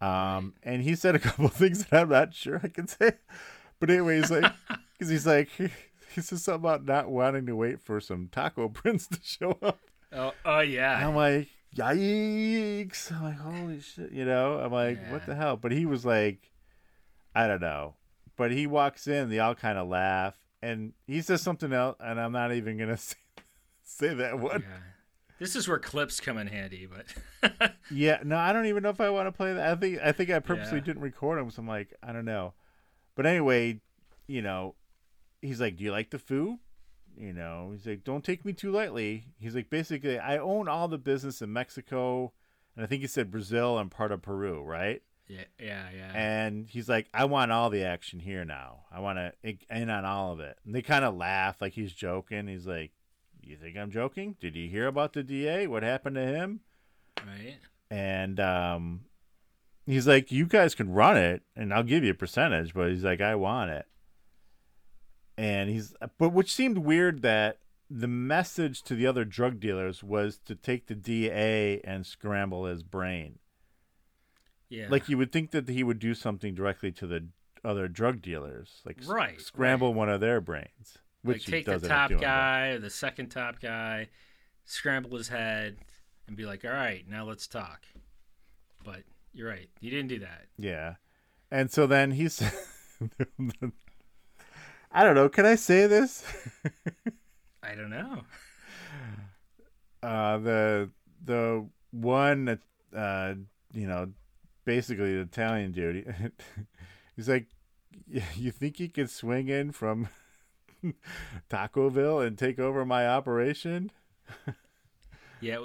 [0.00, 3.12] Um, and he said a couple of things that I'm not sure I can say.
[3.80, 4.52] But anyway, he's like,
[4.92, 9.06] because he's like, he says something about not wanting to wait for some taco prince
[9.08, 9.78] to show up.
[10.12, 11.06] oh, oh And yeah.
[11.08, 13.10] I'm like, yikes!
[13.12, 14.58] I'm like, holy shit, you know?
[14.58, 15.56] I'm like, what the hell?
[15.56, 16.50] But he was like,
[17.34, 17.94] I don't know.
[18.36, 22.20] But he walks in, they all kind of laugh, and he says something else, and
[22.20, 23.16] I'm not even gonna say,
[23.82, 24.62] say that one.
[24.62, 24.76] yeah.
[25.42, 29.00] This is where clips come in handy, but Yeah, no, I don't even know if
[29.00, 29.70] I want to play that.
[29.70, 30.84] I think I think I purposely Yeah.
[30.84, 32.54] didn't record them, so I'm like, I don't know.
[33.16, 33.80] But anyway,
[34.28, 34.76] you know,
[35.40, 36.58] he's like, "Do you like the food?"
[37.16, 40.86] You know, he's like, "Don't take me too lightly." He's like, basically, I own all
[40.88, 42.32] the business in Mexico,
[42.76, 45.02] and I think he said Brazil and part of Peru, right?
[45.28, 46.12] yeah, yeah, yeah.
[46.14, 48.84] And he's like, "I want all the action here now.
[48.92, 51.92] I want to in on all of it." And they kind of laugh like he's
[51.92, 52.46] joking.
[52.46, 52.92] He's like,
[53.42, 54.36] "You think I'm joking?
[54.40, 55.66] Did you hear about the DA?
[55.66, 56.60] What happened to him?"
[57.26, 57.58] right.
[57.90, 59.00] and um,
[59.86, 63.04] he's like, "You guys can run it, and I'll give you a percentage." But he's
[63.04, 63.86] like, "I want it,"
[65.36, 67.58] and he's but which seemed weird that
[67.90, 72.82] the message to the other drug dealers was to take the DA and scramble his
[72.82, 73.38] brain.
[74.70, 74.86] Yeah.
[74.88, 77.26] Like you would think that he would do something directly to the
[77.62, 81.90] other drug dealers, like Right, scramble one of their brains, which he take the doesn't
[81.90, 84.08] end up top guy or the second top guy,
[84.64, 85.76] scramble his head,
[86.26, 87.82] and be like, "All right, now let's talk."
[88.84, 89.02] But
[89.32, 89.68] you're right.
[89.80, 90.46] He didn't do that.
[90.58, 90.94] Yeah.
[91.50, 92.42] And so then he's
[94.90, 96.24] I don't know, can I say this?
[97.62, 98.22] I don't know.
[100.02, 100.90] uh the
[101.24, 102.58] the one that
[102.96, 103.34] uh
[103.72, 104.08] you know
[104.64, 106.32] basically the Italian dude
[107.16, 107.46] he's like
[108.34, 110.08] you think you could swing in from
[111.50, 113.90] Tacoville and take over my operation?
[115.40, 115.58] Yeah,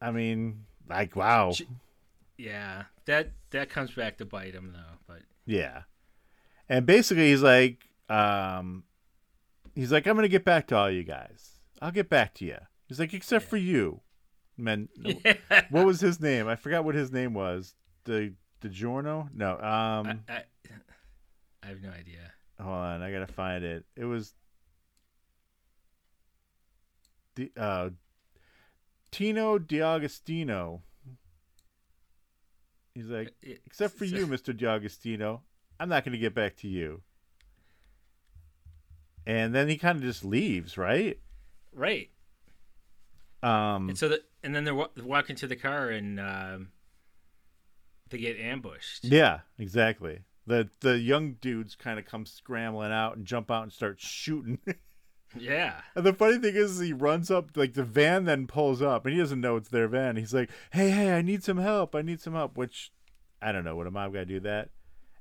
[0.00, 1.52] I mean, like wow.
[1.52, 1.66] Ch-
[2.36, 2.84] yeah.
[3.06, 4.96] That that comes back to bite him though.
[5.06, 5.82] But Yeah.
[6.68, 8.84] And basically he's like um
[9.74, 11.50] he's like I'm going to get back to all you guys.
[11.82, 12.58] I'll get back to you.
[12.86, 14.00] He's like except for you.
[14.56, 14.88] Man
[15.70, 16.48] what was his name?
[16.48, 17.74] I forgot what his name was.
[18.04, 19.28] The the Giorno?
[19.34, 19.56] No.
[19.56, 20.42] I, Um I,
[21.62, 22.32] I have no idea.
[22.60, 23.84] hold on, I got to find it.
[23.96, 24.32] It was
[27.38, 27.90] the uh
[29.10, 30.82] Tino D'Agostino.
[32.94, 33.32] He's like,
[33.66, 35.42] except for you, Mister D'Agostino,
[35.80, 37.02] I'm not going to get back to you.
[39.26, 41.18] And then he kind of just leaves, right?
[41.72, 42.10] right.
[43.42, 46.68] Um, And so the and then they're wa- walking to the car and um,
[48.10, 49.04] they get ambushed.
[49.04, 50.20] yeah, exactly.
[50.46, 54.58] The the young dudes kind of come scrambling out and jump out and start shooting.
[55.36, 55.80] Yeah.
[55.94, 59.14] And the funny thing is, he runs up, like the van then pulls up, and
[59.14, 60.16] he doesn't know it's their van.
[60.16, 61.94] He's like, "Hey, hey, I need some help.
[61.94, 62.90] I need some help." Which,
[63.42, 64.70] I don't know, would a mob guy do that?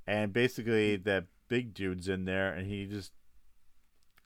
[0.05, 3.11] And basically, that big dude's in there, and he just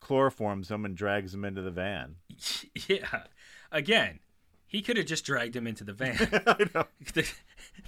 [0.01, 2.15] chloroforms him and drags him into the van.
[2.87, 3.23] Yeah.
[3.71, 4.19] Again,
[4.67, 6.17] he could have just dragged him into the van.
[6.47, 7.29] I know, the,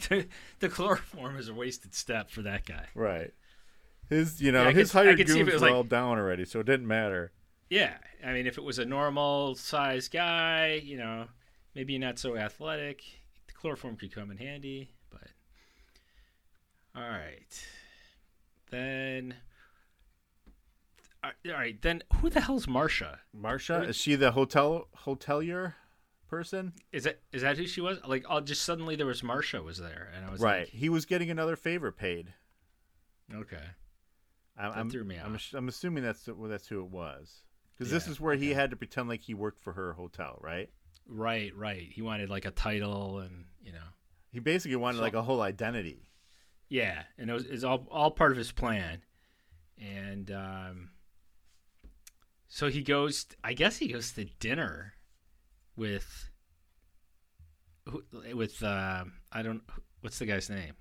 [0.09, 0.27] the,
[0.59, 2.87] the chloroform is a wasted step for that guy.
[2.95, 3.31] right?
[4.09, 6.65] His, you know, Yeah, his could- hired goons were like- all down already, so it
[6.65, 7.31] didn't matter.
[7.73, 7.97] Yeah.
[8.23, 11.25] I mean, if it was a normal size guy, you know,
[11.73, 13.03] maybe not so athletic,
[13.47, 14.91] the chloroform could come in handy.
[15.09, 15.27] But
[16.95, 17.67] all right,
[18.69, 19.33] then.
[21.23, 23.17] Uh, all right, then who the hell's Marsha?
[23.35, 25.73] Marsha, is she the hotel hotelier
[26.29, 26.73] person?
[26.91, 27.97] Is that is that who she was?
[28.05, 30.67] Like, all just suddenly there was Marsha was there, and I was Right.
[30.67, 32.33] He was getting another favor paid.
[33.33, 33.57] okay,
[34.57, 37.43] I'm, That I'm, threw me I'm, I'm assuming that's that's who it was.
[37.77, 40.69] Because this is where he had to pretend like he worked for her hotel, right?
[41.07, 41.89] right, right.
[41.91, 43.87] He wanted like a title, and you know,
[44.31, 46.09] He basically wanted So- like a whole identity.
[46.69, 49.01] yeah, and it was it's all all part of his plan,
[49.77, 50.89] and um,
[52.47, 53.25] so he goes.
[53.43, 54.93] I guess he goes to dinner
[55.75, 56.29] with
[58.33, 59.61] with uh, I don't
[60.01, 60.73] what's the guy's name.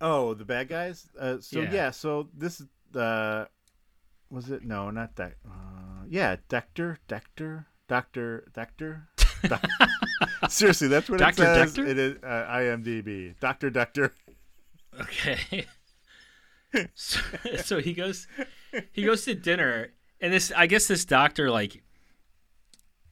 [0.00, 1.08] Oh, the bad guys.
[1.18, 1.72] Uh, so yeah.
[1.72, 1.90] Yeah.
[1.90, 3.48] so this is the
[4.30, 4.64] was it?
[4.64, 5.34] No, not that.
[5.46, 9.08] Uh, yeah, Dector, Dector, Doctor, Dector.
[10.48, 11.42] Seriously, that's what Dr.
[11.42, 11.74] it says.
[11.74, 11.90] Dector?
[11.90, 13.38] It is uh, IMDb.
[13.40, 14.12] Doctor Dector.
[15.00, 15.66] Okay.
[16.94, 17.20] so,
[17.62, 18.26] so he goes
[18.92, 19.88] he goes to dinner
[20.20, 21.82] and this I guess this doctor like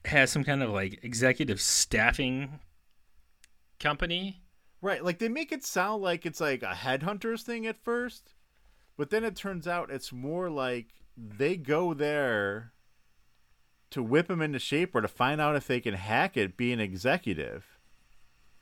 [0.05, 2.59] has some kind of like executive staffing
[3.79, 4.41] company.
[4.81, 8.35] Right, like they make it sound like it's like a headhunters thing at first,
[8.97, 10.87] but then it turns out it's more like
[11.17, 12.73] they go there
[13.91, 16.73] to whip him into shape or to find out if they can hack it, be
[16.73, 17.65] an executive.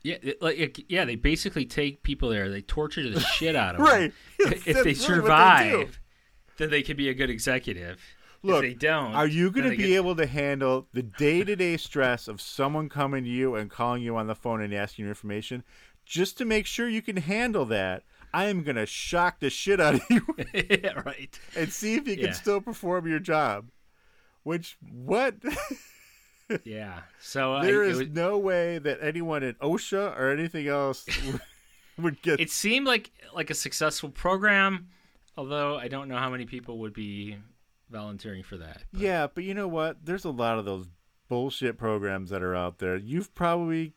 [0.02, 3.86] Yeah, like yeah, they basically take people there, they torture the shit out of them.
[3.86, 4.12] Right.
[4.38, 6.00] If That's they really they survive,
[6.58, 8.00] then they can be a good executive.
[8.42, 11.78] Look, if they don't, Are you going to be get- able to handle the day-to-day
[11.78, 15.08] stress of someone coming to you and calling you on the phone and asking you
[15.08, 15.64] information?
[16.04, 18.02] Just to make sure you can handle that,
[18.34, 21.38] I am going to shock the shit out of you yeah, right.
[21.56, 23.70] and see if you can still perform your job.
[24.42, 25.36] Which what?
[26.64, 27.00] Yeah.
[27.20, 31.06] So uh, There I, is was- no way that anyone at OSHA or anything else
[31.26, 31.40] would-
[31.96, 32.40] would get.
[32.40, 34.88] it seemed like like a successful program,
[35.38, 37.38] although I don't know how many people would be
[37.88, 38.82] volunteering for that.
[38.92, 40.04] But yeah, but you know what?
[40.04, 40.86] There's a lot of those
[41.28, 42.96] bullshit programs that are out there.
[42.96, 43.94] You've probably,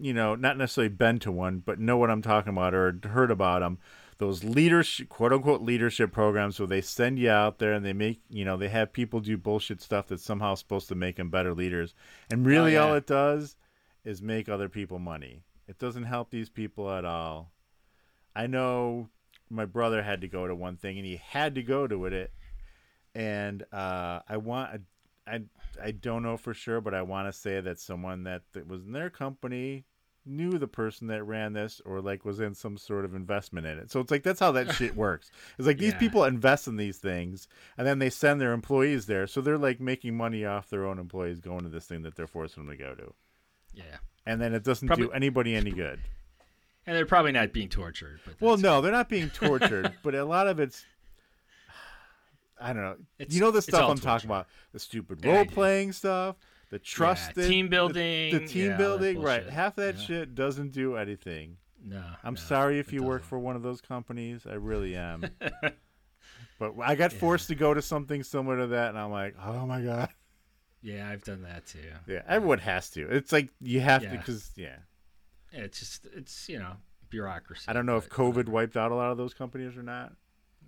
[0.00, 3.30] you know, not necessarily been to one, but know what I'm talking about or heard
[3.30, 3.78] about them.
[4.18, 8.20] Those leadership, quote unquote, leadership programs where they send you out there and they make,
[8.28, 11.52] you know, they have people do bullshit stuff that's somehow supposed to make them better
[11.52, 11.94] leaders.
[12.30, 12.96] And really all yeah.
[12.96, 13.56] it does
[14.04, 15.42] is make other people money.
[15.66, 17.50] It doesn't help these people at all.
[18.36, 19.08] I know
[19.50, 22.32] my brother had to go to one thing and he had to go to it
[23.14, 24.82] and uh, I want
[25.26, 25.42] I I
[25.90, 28.92] don't know for sure, but I want to say that someone that, that was in
[28.92, 29.84] their company
[30.26, 33.78] knew the person that ran this or like was in some sort of investment in
[33.78, 33.90] it.
[33.90, 35.30] So it's like that's how that shit works.
[35.58, 35.98] It's like these Yeah.
[35.98, 37.46] people invest in these things
[37.76, 39.26] and then they send their employees there.
[39.26, 42.26] So they're like making money off their own employees going to this thing that they're
[42.26, 43.12] forcing them to go to.
[43.74, 46.00] yeah, And then it doesn't Probably- do anybody any good.
[46.86, 48.20] and they're probably not being tortured.
[48.40, 50.86] Well, no, they're not being tortured, but a lot of it's
[52.60, 52.96] I don't know.
[53.18, 56.36] It's- you know the stuff I'm talking about, the stupid Yeah, role playing stuff,
[56.70, 59.48] the trust, team building, the, team yeah, building, right?
[59.48, 60.00] Half that Yeah.
[60.04, 61.56] shit doesn't do anything.
[61.84, 62.02] no.
[62.22, 63.28] I'm no, sorry if you work doesn't.
[63.28, 64.46] for one of those companies.
[64.46, 65.24] I really am.
[66.58, 69.66] but I got forced to go to something similar to that, and I'm like, oh
[69.66, 70.08] my god.
[70.82, 71.78] Yeah, I've done that too.
[72.06, 73.08] Yeah, everyone has to.
[73.08, 74.76] It's like you have to because yeah.
[75.52, 76.76] It's just it's you know
[77.10, 77.64] bureaucracy.
[77.68, 78.50] I don't know if COVID whatever.
[78.52, 80.12] wiped out a lot of those companies or not.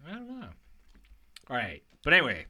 [0.06, 0.48] I don't know.
[1.48, 2.46] All right, but anyway,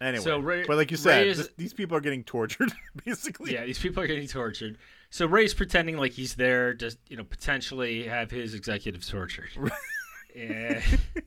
[0.00, 2.72] Anyway, So Ray- but like you said, is- th- these people are getting tortured,
[3.04, 3.52] basically.
[3.52, 4.78] yeah, these people are getting tortured.
[5.10, 9.50] So Ray's pretending like he's there to you know potentially have his executives tortured.
[10.34, 10.80] yeah,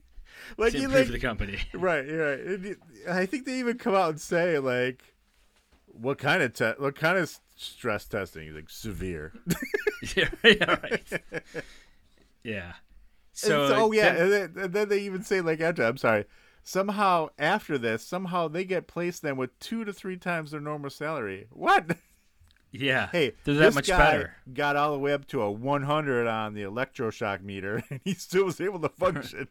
[0.58, 1.60] like to improve like the company.
[1.74, 2.78] right, right.
[3.08, 5.04] I think they even come out and say like,
[5.86, 8.48] what kind of te- what kind of stress testing?
[8.48, 9.34] He's like severe.
[10.16, 11.24] yeah, yeah, right.
[12.44, 12.74] Yeah.
[13.34, 16.26] So, oh yeah, then, and then they even say like after I'm sorry.
[16.64, 20.90] Somehow after this, somehow they get placed then with two to three times their normal
[20.90, 21.48] salary.
[21.52, 21.98] What?
[22.72, 23.08] yeah.
[23.12, 24.36] Hey, they're this that much guy better.
[24.54, 28.46] got all the way up to a 100 on the electroshock meter, and he still
[28.46, 29.48] was able to function.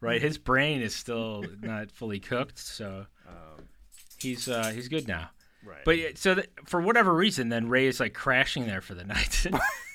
[0.00, 0.20] Right.
[0.20, 3.06] His brain is still not fully cooked, so
[4.18, 5.30] he's uh, he's good now.
[5.64, 5.84] right.
[5.84, 9.46] But so that, for whatever reason, then Ray is like crashing there for the night.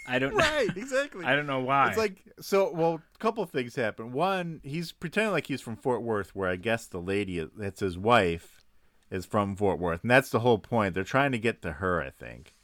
[0.10, 0.44] I don't know.
[0.44, 1.26] right, exactly.
[1.26, 1.90] I don't know why.
[1.90, 2.72] It's like so.
[2.72, 4.12] Well, a couple of things happen.
[4.12, 7.98] One, he's pretending like he's from Fort Worth, where I guess the lady that's his
[7.98, 8.66] wife
[9.12, 10.94] is from Fort Worth, and that's the whole point.
[10.94, 12.56] They're trying to get to her, I think.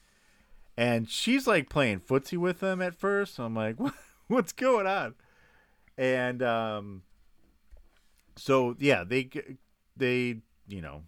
[0.77, 3.35] And she's like playing footsie with him at first.
[3.35, 3.93] So I'm like, what,
[4.27, 5.15] what's going on?
[5.97, 7.03] And um,
[8.35, 9.29] so yeah, they
[9.95, 11.03] they you know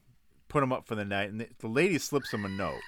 [0.48, 2.80] put him up for the night, and the, the lady slips him a note.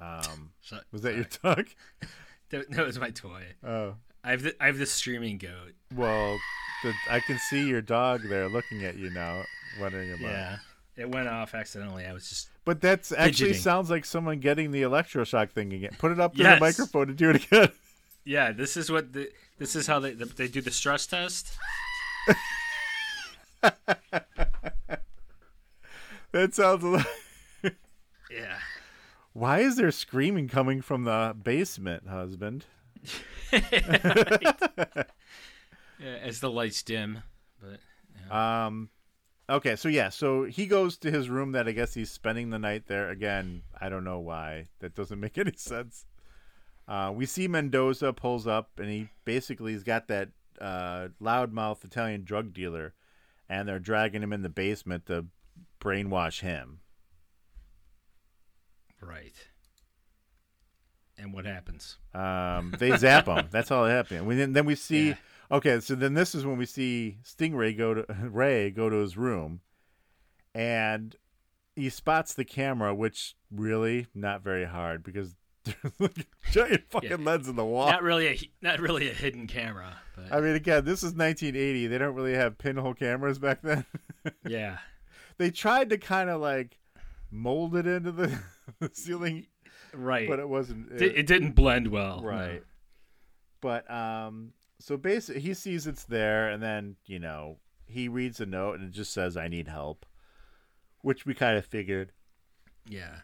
[0.00, 1.66] Um, So- was that your dog?
[2.50, 3.42] that, that was my toy.
[3.66, 3.94] Oh.
[4.24, 5.74] I have the I have the streaming goat.
[5.94, 6.38] Well,
[6.82, 9.44] the, I can see your dog there looking at you now,
[9.80, 10.22] wondering about.
[10.22, 10.56] Yeah.
[10.96, 12.04] It went off accidentally.
[12.04, 15.92] I was just But that's actually sounds like someone getting the electroshock thing again.
[15.98, 16.58] Put it up to Yes.
[16.58, 17.70] the microphone and do it again.
[18.24, 18.50] yeah.
[18.50, 21.56] This is what the this is how they they do the stress test.
[26.32, 26.84] that sounds.
[26.84, 27.06] A lot...
[29.38, 29.42] Yeah.
[29.42, 32.66] Why is there screaming coming from the basement, husband?
[36.00, 37.22] Yeah, as the lights dim,
[37.60, 38.90] but Um,
[39.50, 42.58] okay, so yeah, so he goes to his room that I guess he's spending the
[42.58, 43.62] night there again.
[43.80, 44.68] I don't know why.
[44.78, 46.06] That doesn't make any sense.
[46.86, 50.30] Uh, we see Mendoza pulls up, and he basically he's got that
[50.60, 52.94] uh, loudmouth Italian drug dealer,
[53.48, 55.26] and they're dragging him in the basement to
[55.80, 56.80] brainwash him.
[59.08, 59.34] Right.
[61.16, 61.96] And what happens?
[62.14, 63.48] Um, they zap him.
[63.50, 64.26] That's all that happened.
[64.26, 65.08] We then, then we see.
[65.08, 65.14] Yeah.
[65.50, 69.16] Okay, so then this is when we see Stingray go to Ray go to his
[69.16, 69.60] room,
[70.54, 71.16] and
[71.74, 75.34] he spots the camera, which really not very hard because
[75.64, 77.16] there's like a giant fucking Yeah.
[77.18, 77.88] lens in the wall.
[77.90, 81.86] Not really a not really a hidden camera, but I mean, again, this is 1980.
[81.88, 83.84] They don't really have pinhole cameras back then.
[84.46, 84.78] yeah.
[85.38, 86.78] they tried to kind of like
[87.30, 88.38] mold it into the,
[88.80, 89.46] the ceiling,
[89.94, 90.28] Right.
[90.28, 90.96] but it wasn't.
[90.98, 92.20] Di- it didn't blend well.
[92.22, 92.28] no.
[92.28, 92.62] Right.
[93.60, 98.46] But um so basically he sees it's there and then, you know, he reads a
[98.46, 100.06] note and it just says I need help,
[101.02, 102.12] which we kind of figured.
[102.88, 103.16] Yeah.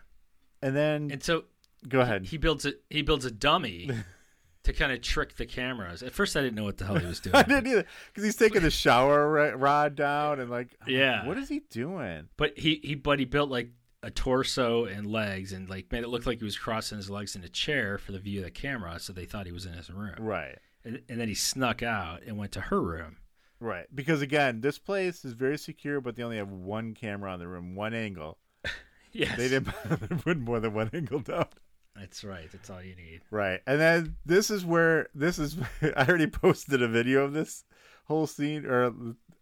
[0.62, 1.44] And then And so
[1.88, 2.24] go ahead.
[2.26, 3.90] he builds a he builds a dummy
[4.64, 6.02] to kind of trick the cameras.
[6.02, 7.36] At first, I didn't know what the hell he was doing.
[7.36, 7.84] I didn't either
[8.14, 11.24] cuz he's taking the shower rod down and like like, Yeah.
[11.26, 12.28] what is he doing?
[12.36, 13.70] But he he but he built like
[14.04, 17.34] a torso and legs and like made it look like he was crossing his legs
[17.34, 19.72] in a chair for the view of the camera, so they thought he was in
[19.72, 20.14] his room.
[20.18, 20.58] Right.
[20.84, 23.16] And, and then he snuck out and went to her room.
[23.60, 23.86] Right.
[23.94, 27.48] Because again, this place is very secure but they only have one camera on the
[27.48, 28.38] room, one angle.
[29.16, 29.66] Yes, They didn't
[30.24, 31.46] put more than one angle down.
[31.94, 32.50] That's right.
[32.50, 33.20] That's all you need.
[33.30, 33.60] Right.
[33.64, 35.56] And then this is where this is
[35.96, 37.62] I already posted a video of this
[38.06, 38.92] whole scene or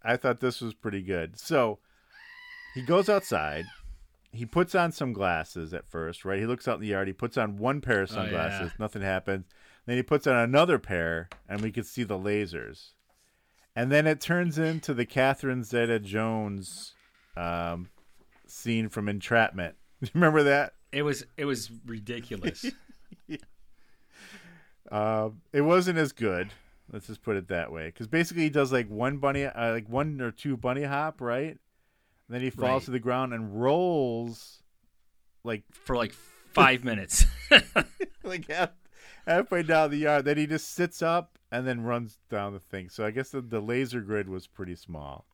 [0.02, 1.38] I thought this was pretty good.
[1.38, 1.78] So
[2.74, 3.64] he goes outside.
[4.32, 6.38] He puts on some glasses at first, right?
[6.38, 7.06] He looks out in the yard.
[7.06, 8.22] He puts on one pair of Oh, yeah.
[8.22, 8.72] sunglasses.
[8.78, 9.44] Nothing happens.
[9.86, 12.92] Then he puts on another pair, and we can see the lasers.
[13.76, 16.94] And then it turns into the Catherine Zeta-Jones
[17.36, 17.88] um,
[18.46, 19.74] scene from Entrapment.
[20.14, 20.74] Remember that?
[20.92, 22.64] It was it was ridiculous.
[24.90, 26.50] Uh, it wasn't as good.
[26.92, 27.86] Let's just put it that way.
[27.86, 31.56] Because basically, he does like one bunny, uh, like one or two bunny hop, right?
[32.32, 32.84] And then he falls Right.
[32.86, 34.62] to the ground and rolls,
[35.44, 36.12] like for like
[36.54, 37.26] five minutes.
[38.24, 38.70] like half,
[39.26, 40.24] halfway down the yard.
[40.24, 42.88] Then he just sits up and then runs down the thing.
[42.88, 45.26] So I guess the, the laser grid was pretty small.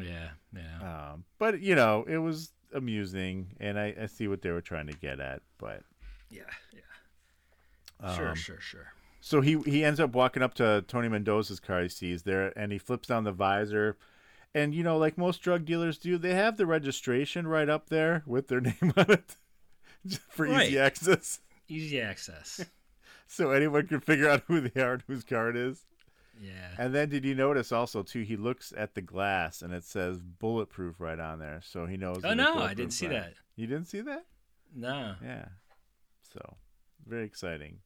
[0.00, 1.10] yeah, yeah.
[1.12, 4.86] Um, but you know, it was amusing, and I, I see what they were trying
[4.86, 5.42] to get at.
[5.58, 5.82] But
[6.30, 8.14] Yeah, yeah.
[8.16, 8.92] Sure, um, sure, sure.
[9.20, 12.72] So he he ends up walking up to Tony Mendoza's car he sees there, and
[12.72, 13.98] he flips down the visor.
[14.54, 18.22] And you know, like most drug dealers do, they have the registration right up there
[18.26, 19.36] with their name on it
[20.28, 20.68] for Right.
[20.68, 22.64] easy access, Easy access.
[23.28, 25.84] so anyone can figure out who they are and whose car it is.
[26.42, 26.70] Yeah.
[26.78, 28.22] And then did you notice also too?
[28.22, 32.22] He looks at the glass and it says bulletproof right on there, so he knows.
[32.24, 33.34] Oh no, I didn't see that.
[33.56, 34.24] You didn't see that?
[34.74, 35.14] No.
[35.22, 35.44] Yeah.
[36.32, 36.56] So
[37.06, 37.78] very exciting.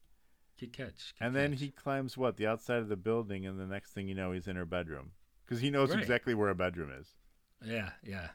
[0.58, 1.14] Good catch.
[1.18, 4.06] good And then he climbs what the outside of the building, and the next thing
[4.08, 5.10] you know, he's in her bedroom
[5.45, 6.01] because he knows Right.
[6.01, 7.09] exactly where a bedroom is.
[7.64, 8.28] Yeah, yeah.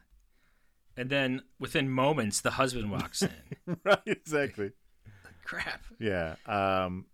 [0.96, 3.30] And then within moments, the husband walks in.
[3.84, 4.72] right, exactly.
[5.44, 5.82] Crap.
[5.98, 6.36] Yeah.
[6.46, 7.06] Um.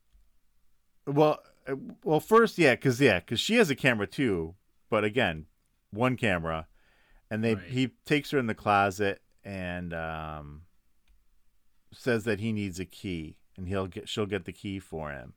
[1.07, 4.55] Well, uh, well, first, yeah, because yeah, because she has a camera too,
[4.90, 5.47] but again,
[5.90, 6.66] one camera,
[7.30, 7.64] and they Right.
[7.68, 10.62] he takes her in the closet and um,
[11.92, 15.34] says that he needs a key, and he'll get she'll get the key for him.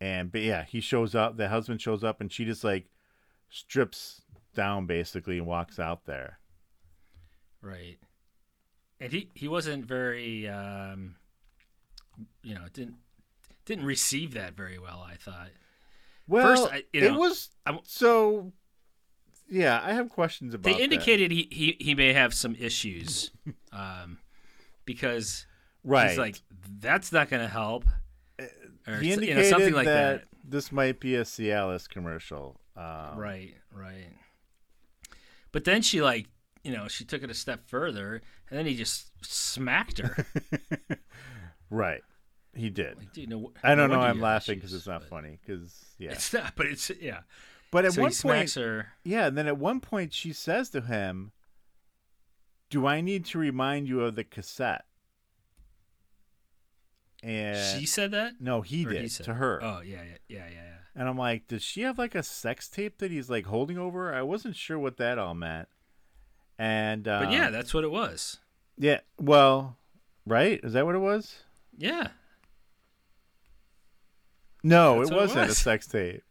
[0.00, 1.36] And but yeah, he shows up.
[1.36, 2.86] The husband shows up, and she just like
[3.50, 4.22] strips
[4.54, 6.38] down basically and walks out there.
[7.62, 7.98] Right.
[8.98, 11.16] And he he wasn't very um
[12.42, 12.96] you know, didn't
[13.64, 15.50] didn't receive that very well, I thought.
[16.26, 18.52] Well, I- you it know, was I w- so.
[19.52, 20.64] Yeah, I have questions about.
[20.64, 20.82] They that.
[20.84, 23.32] indicated he, he he may have some issues.
[23.72, 24.18] um
[24.84, 25.46] because
[25.84, 26.10] right.
[26.10, 26.40] he's like
[26.78, 27.84] that's not going to help.
[28.90, 30.28] Or he indicated you know, something like that, that.
[30.44, 32.60] this might be a Cialis commercial.
[32.76, 34.12] Um, Right, right.
[35.52, 36.26] But then she like,
[36.62, 40.26] you know, she took it a step further and then he just smacked her.
[41.70, 42.02] Right.
[42.52, 42.98] He did.
[42.98, 44.02] like, dude, no, I don't no know.
[44.02, 45.38] I'm laughing because it's not but- funny.
[45.46, 46.10] Because yeah.
[46.10, 47.20] It's not, but it's yeah.
[47.70, 48.88] But at so one point, her.
[49.04, 49.28] yeah.
[49.28, 51.30] And then at one point, she says to him,
[52.68, 54.84] "Do I need to remind you of the cassette?"
[57.22, 58.34] And she said that.
[58.40, 59.34] no, he Or did said to it?
[59.34, 59.60] her.
[59.62, 60.54] Oh yeah, yeah, yeah, yeah.
[60.54, 60.60] yeah.
[60.96, 64.08] And I'm like, does she have like a sex tape that he's like holding over?
[64.10, 64.14] her?
[64.14, 65.68] I wasn't sure what that all meant.
[66.58, 68.38] And uh, But yeah, that's what it was.
[68.78, 69.00] yeah.
[69.18, 69.76] Well,
[70.26, 70.60] right?
[70.62, 71.44] Is that what it was?
[71.78, 72.08] Yeah.
[74.62, 75.58] No, That's it what it wasn't a was.
[75.70, 76.22] sex tape.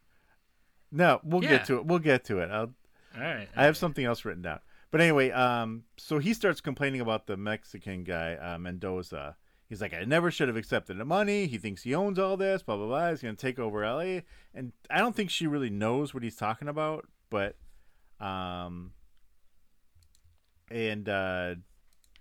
[0.92, 1.50] No, we'll Yeah.
[1.50, 1.86] get to it.
[1.86, 2.50] We'll get to it.
[2.52, 2.74] I'll,
[3.16, 3.48] All right.
[3.56, 4.60] I have something else written down.
[4.92, 9.36] But anyway, um, so he starts complaining about the Mexican guy, uh, Mendoza.
[9.70, 11.46] He's like, I never should have accepted the money.
[11.46, 13.12] He thinks he owns all this, blah, blah, blah.
[13.12, 14.22] He's going to take over LA.
[14.56, 17.56] And I don't think she really knows what he's talking about, but,
[18.20, 18.94] um,
[20.72, 21.56] and, uh,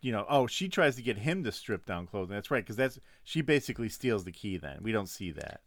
[0.00, 2.34] you know, oh, she tries to get him to strip down clothing.
[2.34, 2.64] That's right.
[2.66, 4.78] Cause that's, she basically steals the key then.
[4.82, 5.60] We don't see that.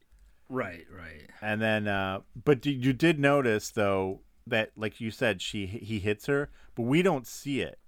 [0.50, 1.30] Right, right.
[1.42, 6.26] And then, uh, but you did notice though that, like you said, she he hits
[6.26, 7.80] her, but we don't see it.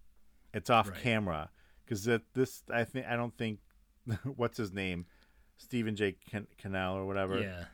[0.54, 1.02] It's off Right.
[1.02, 1.50] camera
[1.84, 3.60] because that this I think I don't think
[4.36, 5.06] what's his name,
[5.58, 6.16] Stephen J.
[6.30, 7.40] Can- Cannell or whatever.
[7.40, 7.66] Yeah.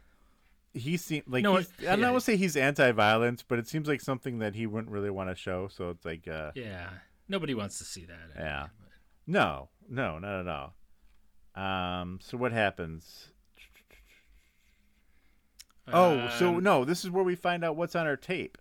[0.73, 2.11] he seemed like No, he's, it- I'm not yeah.
[2.11, 5.35] gonna say he's anti-violence, but it seems like something that he wouldn't really want to
[5.35, 5.67] show.
[5.67, 6.89] So it's like, uh, Yeah.
[7.27, 8.31] Nobody wants to see that.
[8.35, 8.67] yeah,
[9.27, 10.75] no, no, not at all.
[11.55, 13.29] Um, so what happens?
[15.91, 18.57] Oh, so Um, no, this is where we find out what's on our tape.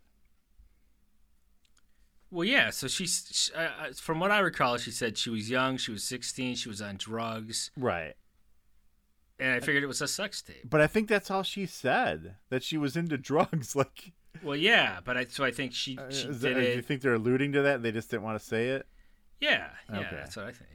[2.31, 2.71] Well, yeah.
[2.71, 5.77] So she's, she, uh, uh, from what I recall, she said she was young.
[5.79, 6.57] She was 16.
[6.57, 8.15] She was on drugs, Right.
[9.39, 10.69] and I figured it was a sex tape.
[10.69, 13.75] But I think that's all she said that she was into drugs.
[13.77, 14.13] Like,
[14.43, 16.77] Well, yeah, but I so I think she uh, she did that- do it.
[16.77, 17.77] you think they're alluding to that?
[17.77, 18.87] and They just didn't want to say it.
[19.41, 20.17] yeah, yeah, Okay.
[20.17, 20.71] that's what I think.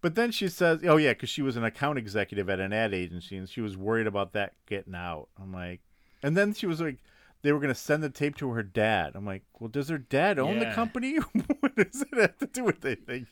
[0.00, 2.94] But then she says, "Oh yeah, because she was an account executive at an ad
[2.94, 5.80] agency, and she was worried about that getting out." I'm like,
[6.22, 6.98] and then she was like,
[7.42, 9.12] they were gonna send the tape to her dad.
[9.14, 11.16] I'm like, well, does her dad own the company?
[11.60, 13.26] what does it have to do with anything?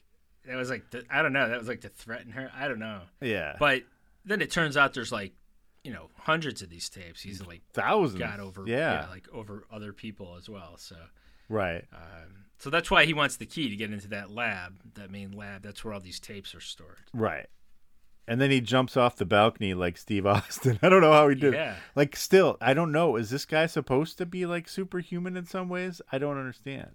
[0.46, 1.48] That was like the, I don't know.
[1.48, 2.50] That was like to threaten her.
[2.54, 3.00] I don't know.
[3.20, 3.82] Yeah, But
[4.24, 5.32] then it turns out there's like,
[5.82, 7.20] you know, hundreds of these tapes.
[7.20, 8.20] He's like thousands.
[8.20, 10.76] got over, Yeah, like over other people as well.
[10.78, 10.96] So,
[11.48, 11.84] right.
[11.92, 15.32] um, so that's why he wants the key to get into that lab, that main
[15.32, 15.62] lab.
[15.62, 17.10] That's where all these tapes are stored.
[17.12, 17.46] Right.
[18.28, 20.78] And then he jumps off the balcony like Steve Austin.
[20.82, 21.54] I don't know how he did.
[21.54, 21.58] it.
[21.58, 21.76] Yeah.
[21.94, 23.16] Like, still, I don't know.
[23.16, 26.00] Is this guy supposed to be like superhuman in some ways?
[26.10, 26.90] I don't understand.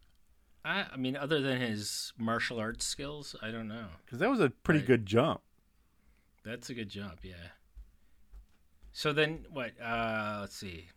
[0.64, 3.88] I, I mean, other than his martial arts skills, I don't know.
[4.06, 5.42] Because that was a pretty good jump.
[6.44, 7.34] That's a good jump, yeah.
[8.94, 9.72] So then what?
[9.82, 10.88] Uh, let's see.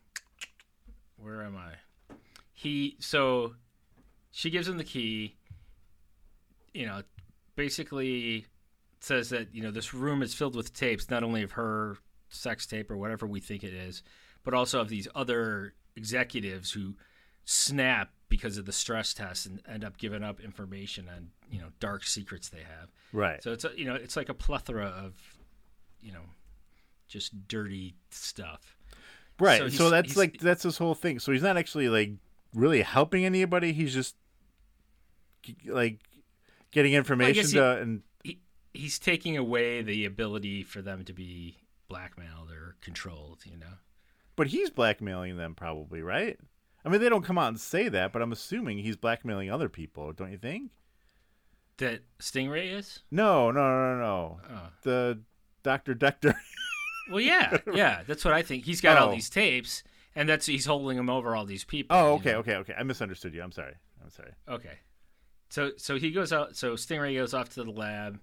[1.17, 1.75] Where am I?
[2.53, 3.55] He so
[4.31, 5.37] she gives him the key.
[6.73, 7.03] You know,
[7.57, 8.47] basically
[9.05, 11.99] says that you know this room is filled with tapes, not only of her
[12.31, 14.03] sex tape or whatever we think it is,
[14.43, 16.95] but also of these other executives who
[17.45, 21.69] snap because of the stress test and end up giving up information on you know
[21.81, 22.91] dark secrets they have.
[23.13, 23.43] Right.
[23.43, 25.15] So it's a, you know it's like a plethora of
[26.01, 26.23] you know
[27.07, 28.77] just dirty stuff.
[29.39, 29.61] right.
[29.61, 31.19] so So, that's like, that's his whole thing.
[31.19, 32.13] So he's not actually like
[32.55, 33.73] really helping anybody.
[33.73, 34.17] He's just
[35.67, 36.01] like
[36.71, 38.03] getting information guess he- to, and
[38.75, 41.57] he's taking away the ability for them to be
[41.89, 43.41] blackmailed or controlled.
[43.47, 43.79] You know.
[44.37, 46.39] but he's blackmailing them probably, right?
[46.85, 49.71] I mean, they don't come out and say that, but I'm assuming he's blackmailing other
[49.71, 50.71] people, don't you think?
[51.79, 53.01] That Stingray is?
[53.11, 54.41] No, no, no, no, no.
[54.51, 54.69] Oh.
[54.83, 55.21] The
[55.63, 55.95] Dr.
[55.95, 56.35] Dector.
[57.11, 58.01] Well, yeah, yeah.
[58.07, 58.65] That's what I think.
[58.65, 59.13] He's got all Oh.
[59.15, 59.83] these tapes,
[60.17, 61.95] and that's he's holding them over all these people.
[61.95, 62.39] oh, you okay, know?
[62.39, 62.75] okay, okay.
[62.79, 63.43] I misunderstood you.
[63.43, 63.75] I'm sorry.
[64.03, 64.33] I'm sorry.
[64.49, 64.79] Okay.
[65.51, 66.57] So so he goes out.
[66.57, 68.21] So Stingray goes off to the lab,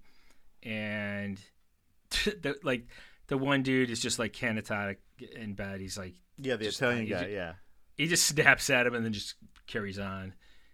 [0.64, 1.40] and
[2.10, 2.88] the, like
[3.28, 4.98] the one dude is just like canatotic
[5.36, 5.80] in bed.
[5.82, 7.24] He's like Yeah, the Just- Italian guy.
[7.26, 7.54] ju- yeah.
[7.98, 9.36] he just snaps at him and then just
[9.68, 10.34] carries on.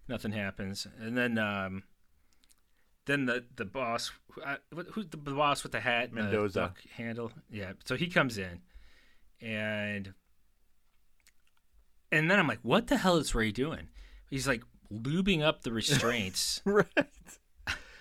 [0.09, 1.83] Nothing happens, and then um,
[3.07, 4.09] then the the boss,
[4.45, 4.55] uh,
[4.93, 6.59] who's the boss with the hat, and the Mendoza.
[6.59, 7.31] duck handle?
[7.51, 8.61] Yeah, so he comes in,
[9.41, 10.13] and
[12.11, 13.89] and then I'm like, what the hell is Ray doing?
[14.29, 16.61] He's like lubing up the restraints.
[16.65, 16.85] right.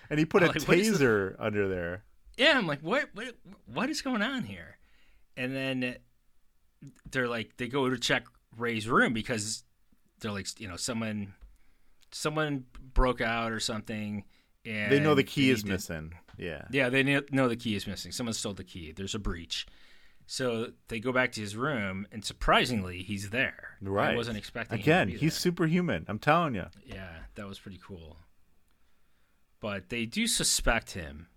[0.09, 2.03] And he put a I'm like, what is the- taser under there.
[2.37, 3.35] yeah, I'm like, what what
[3.65, 4.77] what is going on here?
[5.35, 5.97] And then
[7.11, 8.25] they're like, they go to check
[8.57, 9.63] Ray's room because
[10.19, 11.33] they're like, you know, someone
[12.11, 14.23] someone broke out or something.
[14.65, 16.13] And They know the key is to- missing.
[16.37, 16.65] Yeah.
[16.71, 18.11] Yeah, they know the key is missing.
[18.11, 18.91] Someone stole the key.
[18.91, 19.65] There's a breach.
[20.29, 23.77] So they go back to his room, and surprisingly, he's there.
[23.81, 24.11] Right.
[24.11, 24.77] I wasn't expecting.
[24.77, 25.29] him Again, he's there.
[25.31, 26.05] superhuman.
[26.09, 26.65] I'm telling you.
[26.85, 28.17] Yeah, that was pretty cool.
[29.59, 31.27] But they do suspect him.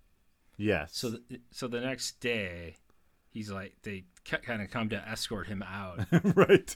[0.57, 0.91] Yes.
[0.93, 2.75] So, th- so the next day,
[3.29, 6.05] he's like, they kind of come to escort him out.
[6.35, 6.75] right.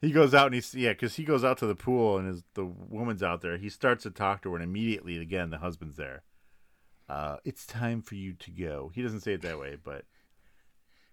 [0.00, 2.42] He goes out and he's yeah, because he goes out to the pool and his
[2.54, 3.56] the woman's out there.
[3.56, 6.22] He starts to talk to her and immediately again the husband's there.
[7.08, 8.90] Uh, it's time for you to go.
[8.94, 10.04] He doesn't say it that way, but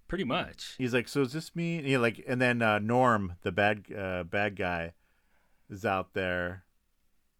[0.07, 0.75] Pretty much.
[0.77, 3.85] he's like, "So is this me?" And he like, and then uh, Norm, the bad
[3.97, 4.93] uh, bad guy,
[5.69, 6.65] is out there,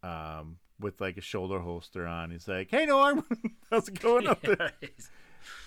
[0.02, 2.30] um, with like a shoulder holster on.
[2.30, 3.24] He's like, "Hey, Norm,
[3.70, 4.72] how's it going up there?"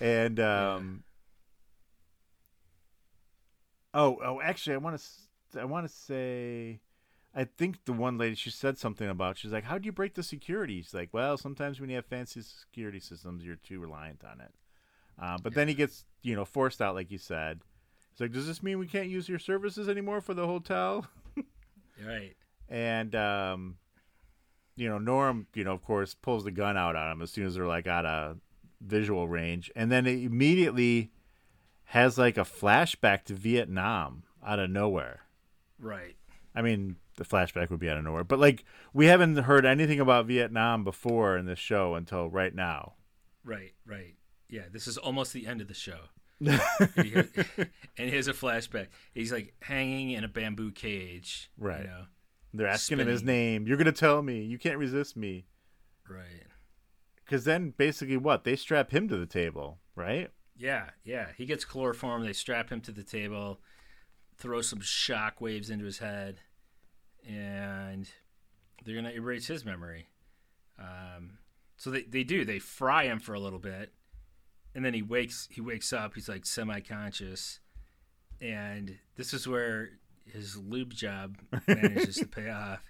[0.00, 1.04] And um,
[3.92, 4.98] oh, oh, actually, I want
[5.52, 6.80] to, I want to say,
[7.34, 9.36] I think the one lady she said something about.
[9.36, 12.06] She's like, "How do you break the security?" She's like, "Well, sometimes when you have
[12.06, 14.54] fancy security systems, you're too reliant on it."
[15.20, 17.60] Uh, but then he gets, you know, forced out, like you said.
[18.12, 21.06] He's like, "Does this mean we can't use your services anymore for the hotel?"
[22.06, 22.34] right.
[22.70, 23.76] and um,
[24.76, 27.46] you know Norm, you know, of course, pulls the gun out on him as soon
[27.46, 28.38] as they're like out of
[28.80, 31.10] visual range, and then it immediately
[31.84, 35.20] has like a flashback to Vietnam out of nowhere.
[35.78, 36.16] Right.
[36.54, 40.00] I mean, the flashback would be out of nowhere, but like we haven't heard anything
[40.00, 42.94] about Vietnam before in this show until right now.
[43.44, 43.72] Right.
[43.84, 44.16] Right.
[44.48, 44.62] Yeah.
[44.70, 45.98] This is almost the end of the show.
[46.40, 46.60] and,
[47.02, 47.28] he has,
[47.96, 48.88] and here's a flashback.
[49.14, 51.50] He's like hanging in a bamboo cage.
[51.56, 51.82] Right.
[51.82, 52.04] You know?
[52.56, 53.66] They're asking him his name.
[53.66, 54.42] You're gonna tell me.
[54.42, 55.46] You can't resist me.
[56.08, 56.46] Right.
[57.24, 60.30] Because then, basically, what they strap him to the table, right?
[60.56, 61.28] Yeah, yeah.
[61.36, 62.24] He gets chloroform.
[62.24, 63.60] They strap him to the table,
[64.36, 66.38] throw some shock waves into his head,
[67.28, 68.08] and
[68.84, 70.08] they're gonna erase his memory.
[70.78, 71.38] Um,
[71.76, 72.44] so they, they do.
[72.44, 73.92] They fry him for a little bit,
[74.74, 75.48] and then he wakes.
[75.50, 76.14] He wakes up.
[76.14, 77.60] He's like semi-conscious,
[78.40, 79.90] and this is where
[80.26, 82.80] his lube job manages to pay off.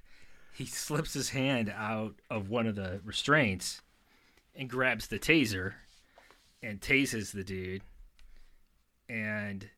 [0.52, 3.82] He slips his hand out of one of the restraints
[4.54, 5.74] and grabs the taser
[6.62, 7.82] and tases the dude.
[9.08, 9.68] And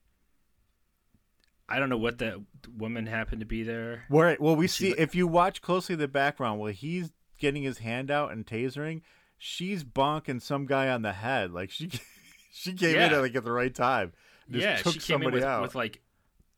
[1.68, 2.36] I don't know what that
[2.76, 4.04] woman happened to be there.
[4.08, 4.40] Right.
[4.40, 7.78] Well, we She see like- if you watch closely the background, while he's getting his
[7.78, 9.02] hand out and tasering,
[9.36, 11.52] she's bonking some guy on the head.
[11.52, 11.90] Like she,
[12.52, 14.12] she came in at like at the right time.
[14.50, 15.62] Just yeah, took she came in somebody with, out.
[15.62, 16.00] with like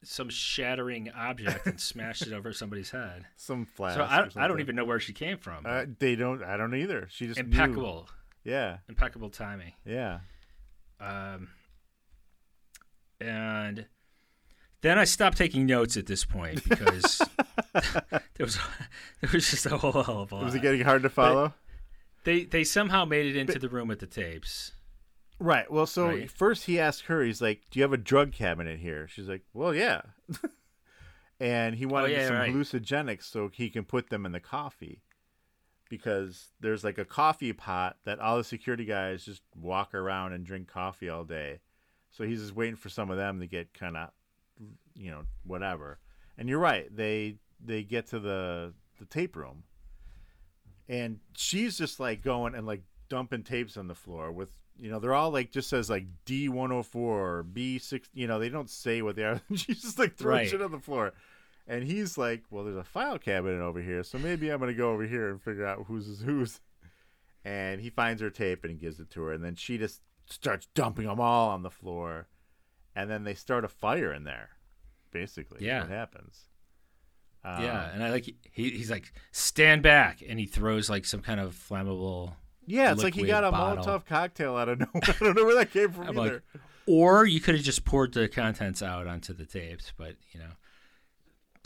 [0.02, 3.26] some shattering object and smashed it over somebody's head.
[3.36, 3.96] some flash.
[3.96, 5.64] So I, I don't even know where she came from.
[5.66, 6.42] Uh, they don't.
[6.42, 7.08] I don't either.
[7.10, 7.44] She just knew.
[7.44, 8.08] impeccable,
[8.44, 8.78] Yeah.
[8.88, 9.72] impeccable timing.
[9.84, 10.20] Yeah.
[11.00, 11.48] Um,
[13.20, 13.86] and
[14.82, 17.20] then I stopped taking notes at this point because
[17.74, 18.58] there was
[19.20, 20.44] there was just a whole hell of a lot.
[20.44, 21.54] Was it getting hard to follow?
[22.24, 24.72] They they somehow made it into the room with the tapes.
[25.40, 25.70] Right.
[25.70, 26.30] Well, so Right.
[26.30, 29.42] first he asked her, he's like, "Do you have a drug cabinet here?" She's like,
[29.54, 30.02] "Well, yeah."
[31.40, 32.52] and he wanted Oh, yeah, some right.
[32.52, 35.00] hallucinogenics so he can put them in the coffee,
[35.88, 40.44] because there's like a coffee pot that all the security guys just walk around and
[40.44, 41.60] drink coffee all day.
[42.10, 44.10] So he's just waiting for some of them to get kind of,
[44.94, 45.98] you know, whatever.
[46.36, 46.94] And you're right.
[46.94, 49.64] They they get to the the tape room,
[50.88, 54.50] and she's just like going and like dumping tapes on the floor with
[54.80, 58.26] you know they're all like just says like D one hundred four B six you
[58.26, 60.48] know they don't say what they are she's just like throwing Right.
[60.48, 61.12] shit on the floor
[61.66, 64.90] and he's like well there's a file cabinet over here so maybe I'm gonna go
[64.92, 66.60] over here and figure out whose is whose
[67.44, 70.00] and he finds her tape and he gives it to her and then she just
[70.28, 72.26] starts dumping them all on the floor
[72.96, 74.50] and then they start a fire in there
[75.10, 75.80] basically Yeah.
[75.82, 76.44] what happens
[77.44, 81.22] Um, yeah, and I like he, he's like stand back, and he throws like some
[81.22, 82.34] kind of flammable.
[82.66, 83.84] Yeah it's like he got a bottle.
[83.84, 86.62] Molotov cocktail out of nowhere I don't know where that came from I'm either like,
[86.86, 90.50] or you could have just poured the contents out onto the tapes, but you know.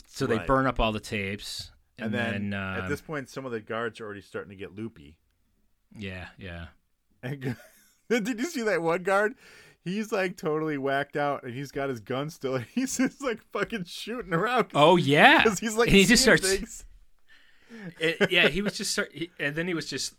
[0.07, 0.47] So they Right.
[0.47, 3.51] burn up all the tapes, And, and, then, then, um, at this point, some of
[3.51, 5.17] the guards are already starting to get loopy.
[5.97, 6.67] yeah, yeah,
[7.23, 7.55] And
[8.09, 9.35] did you see that one guard?
[9.83, 12.55] he's like totally whacked out, and he's got his gun still.
[12.55, 14.67] And he's just like fucking shooting around.
[14.73, 16.85] Oh yeah, because he's like and he just starts.
[17.99, 20.13] It, yeah, he was just start, he, and then he was just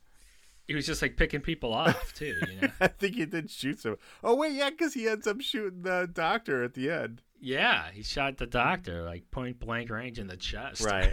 [0.66, 2.34] he was just like picking people off too.
[2.48, 2.68] You know?
[2.80, 3.96] I think he did shoot some.
[4.22, 7.22] Oh wait, yeah, because he ends up shooting the doctor at the end.
[7.40, 10.84] yeah, he shot the doctor like point blank range in the chest.
[10.84, 11.12] Right.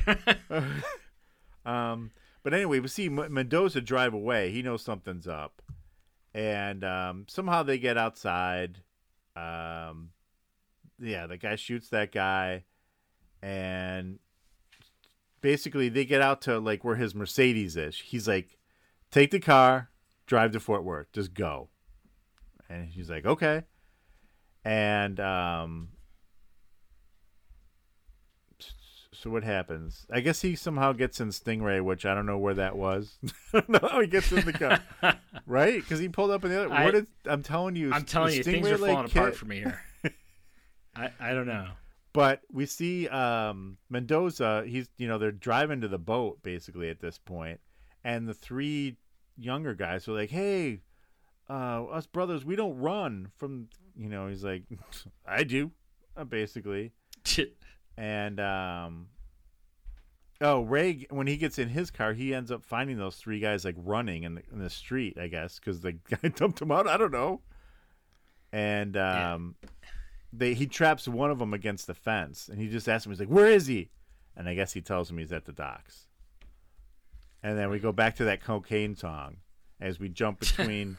[1.66, 2.12] um,
[2.44, 4.52] but anyway, we see Mendoza drive away.
[4.52, 5.62] He knows something's up,
[6.34, 8.80] and um, somehow they get outside.
[9.36, 10.10] Um,
[11.00, 12.66] yeah, the guy shoots that guy,
[13.42, 14.20] and
[15.42, 17.98] basically they get out to like where his Mercedes is.
[17.98, 18.58] He's like,
[19.14, 19.92] "Take the car,
[20.26, 21.70] drive to Fort Worth, just go."
[22.68, 23.64] And he's like, "Okay."
[24.66, 25.90] And um,
[29.14, 30.06] so what happens?
[30.12, 33.18] I guess he somehow gets in Stingray, which I don't know where that was.
[33.54, 34.80] I don't know how he gets in the car,
[35.46, 35.76] right?
[35.76, 36.74] Because he pulled up in the other.
[36.74, 37.06] I- what is?
[37.26, 39.80] I'm telling you, I'm telling you, things are like, falling apart for me here.
[40.96, 41.68] I I don't know.
[42.14, 44.66] But we see um, Mendoza.
[44.68, 47.60] He's you know they're driving to the boat basically at this point,
[48.04, 48.98] and the three
[49.38, 50.82] younger guys are like, "Hey,
[51.50, 54.64] uh, us brothers, we don't run from." You know, he's like,
[55.26, 55.72] "I do,"
[56.18, 56.92] uh, basically.
[57.96, 59.08] And um
[60.42, 63.64] Oh, Ray when he gets in his car, he ends up finding those three guys
[63.64, 66.88] like running in the in the street, I guess, cuz the guy dumped them out,
[66.88, 67.42] I don't know.
[68.52, 69.34] And Yeah.
[69.36, 69.56] um
[70.32, 73.20] they he traps one of them against the fence and he just asks him he's
[73.20, 73.92] like, "Where is he?"
[74.36, 76.08] And I guess he tells him he's at the docks.
[77.44, 79.38] And then we go back to that cocaine song
[79.82, 80.98] as we jump between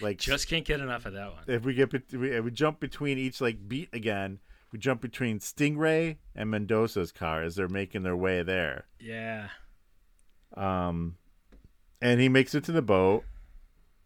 [0.00, 1.42] like Just can't get enough of that one.
[1.48, 4.38] if we get we, we jump between each like beat again
[4.72, 9.48] we jump between stingray and mendoza's car as they're making their way there Yeah.
[10.56, 11.16] um
[12.00, 13.24] and he makes it to the boat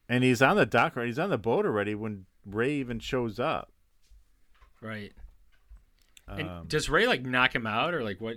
[0.08, 3.38] and he's on the dock right he's on the boat already when ray even shows
[3.38, 3.70] up
[4.80, 5.12] Right.
[6.28, 8.36] And um, does Ray like knock him out or like what?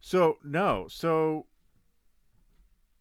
[0.00, 1.46] so no so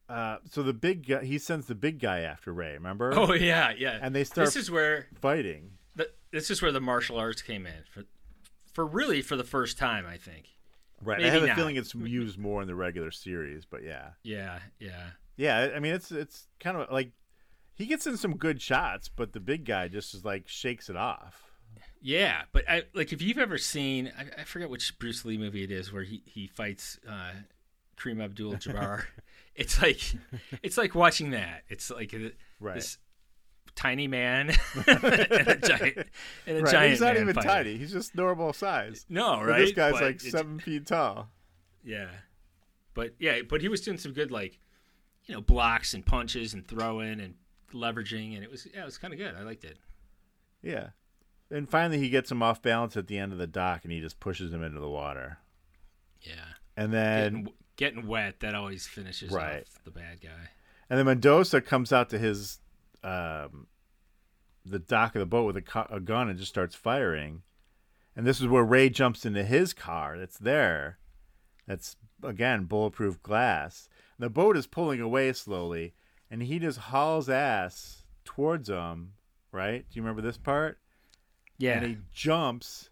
[0.10, 3.72] uh so the big guy he sends the big guy after ray remember Oh yeah,
[3.78, 4.00] yeah.
[4.02, 7.66] and they start this is where fighting the, this is where the martial arts came
[7.66, 8.04] in for
[8.74, 10.48] for really for the first time, I think.
[11.02, 14.10] right i maybe have a feeling it's used more in the regular series but yeah
[14.24, 15.12] Yeah, yeah.
[15.38, 17.12] Yeah, I mean it's it's kind of like
[17.76, 20.96] he gets in some good shots, but the big guy just is like shakes it
[20.96, 21.42] off.
[22.04, 25.64] Yeah, but I like if you've ever seen I, I forget which Bruce Lee movie
[25.64, 27.32] it is where he he fights uh
[27.98, 29.06] Kareem Abdul-Jabbar.
[29.56, 30.00] it's like
[30.62, 31.64] it's like watching that.
[31.70, 32.76] It's like a, Right.
[32.76, 32.98] this
[33.76, 34.50] tiny man
[34.88, 34.88] and
[35.48, 35.98] a giant
[36.48, 36.72] and a right.
[36.72, 37.50] giant He's not even fighting.
[37.52, 37.78] tiny.
[37.78, 39.06] He's just normal size.
[39.10, 39.60] No, right?
[39.60, 41.30] This guy's But like seven feet tall.
[41.84, 42.08] Yeah,
[42.94, 44.60] but yeah, but he was doing some good like,
[45.26, 47.34] you know, blocks and punches and throwing and
[47.74, 49.36] leveraging, and it was yeah, it was kind of good.
[49.36, 49.78] I liked it.
[50.62, 50.90] Yeah.
[51.52, 54.00] And finally, he gets him off balance at the end of the dock, and he
[54.00, 55.38] just pushes him into the water.
[56.22, 56.46] Yeah,
[56.78, 57.54] And then getting
[58.06, 59.62] wet that always finishes Right.
[59.62, 60.50] off the bad guy.
[60.90, 62.60] and then Mendoza comes out to his
[63.04, 63.68] um,
[64.66, 67.42] the dock of the boat with a, co- a gun and just starts firing.
[68.16, 71.00] And this is where Ray jumps into his car that's there.
[71.68, 73.90] That's again bulletproof glass.
[74.20, 75.96] The boat is pulling away slowly,
[76.30, 79.14] and he just hauls ass towards them.
[79.52, 79.86] Right?
[79.90, 80.80] Do you remember this part?
[81.58, 82.90] Yeah, And he jumps,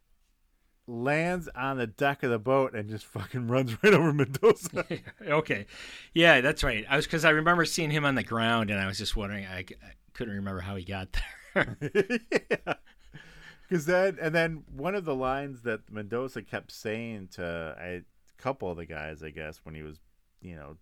[0.91, 4.85] lands on the deck of the boat, and just fucking runs right over Mendoza.
[5.27, 5.65] okay,
[6.13, 6.85] yeah, that's right.
[6.89, 9.45] I was because I remember seeing him on the ground, and I was just wondering.
[9.45, 9.65] I
[10.13, 11.07] couldn't remember how he got
[11.53, 11.77] there.
[11.81, 12.73] yeah.
[13.67, 18.01] Because then, and then one of the lines that Mendoza kept saying to a
[18.37, 19.97] couple of the guys, I guess, when he was,
[20.41, 20.75] you know,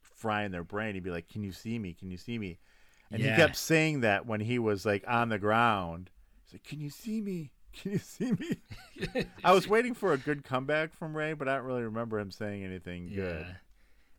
[0.00, 1.92] frying their brain, he'd be like, "Can you see me?
[1.92, 2.58] Can you see me?"
[3.10, 3.32] And Yeah.
[3.32, 6.10] he kept saying that when he was like on the ground.
[6.44, 7.52] He's like, "Can you see me?
[7.80, 11.56] Can you see me?" I was waiting for a good comeback from Ray, but I
[11.56, 13.46] don't really remember him saying anything good.
[13.46, 13.54] Yeah.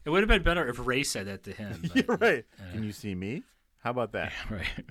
[0.05, 1.81] It would have been better if Ray said that to him.
[1.93, 2.45] but- You're right.
[2.71, 3.43] Can you see me?
[3.83, 4.31] How about that?
[4.49, 4.85] right.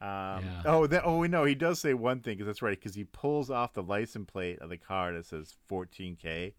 [0.00, 0.62] Um, Yeah.
[0.66, 2.78] Oh, that, oh, no, he does say one thing because that's right.
[2.78, 6.52] Because he pulls off the license plate of the car that says 14k.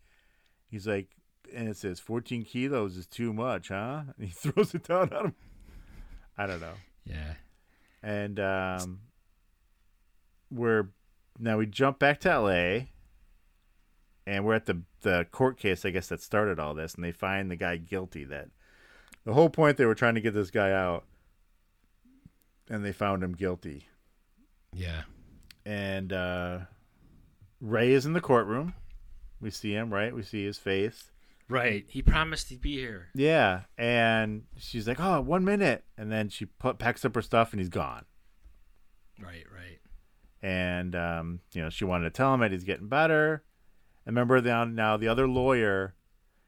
[0.69, 1.09] He's like,
[1.53, 4.01] and it says 14 kilos is too much, huh?
[4.17, 5.35] And he throws it down on him.
[6.37, 6.73] I don't know.
[7.05, 7.33] Yeah.
[8.03, 8.99] And um,
[10.51, 10.89] we're
[11.39, 12.91] now we jump back to L.A.
[14.25, 17.13] And we're at the the court case, I guess that started all this, and they
[17.13, 18.25] find the guy guilty.
[18.25, 18.49] That
[19.23, 21.05] the whole point they were trying to get this guy out,
[22.69, 23.87] and they found him guilty.
[24.73, 25.03] Yeah.
[25.65, 26.59] and uh,
[27.61, 28.73] Ray is in the courtroom.
[29.39, 30.13] We see him, right?
[30.13, 31.11] We see his face.
[31.49, 31.85] Right.
[31.87, 33.07] He promised he'd be here.
[33.15, 37.53] Yeah, and she's like, "Oh, one minute," and then she put, packs up her stuff,
[37.53, 38.03] and he's gone.
[39.23, 39.76] Right, right.
[40.41, 43.43] And um, you know she wanted to tell him that he's getting better.
[44.05, 45.93] And remember now, now the other lawyer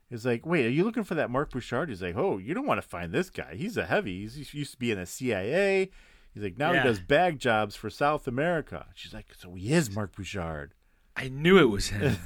[0.09, 2.65] is like, "Wait, are you looking for that Mark Bouchard?" He's like, "Oh, you don't
[2.65, 3.55] want to find this guy.
[3.55, 4.21] He's a heavy.
[4.21, 5.89] He's, he used to be in the CIA.
[6.33, 6.83] He's like now Yeah.
[6.83, 10.73] he does bag jobs for South America." She's like, "So he is Mark Bouchard,"
[11.15, 12.17] I knew it was him.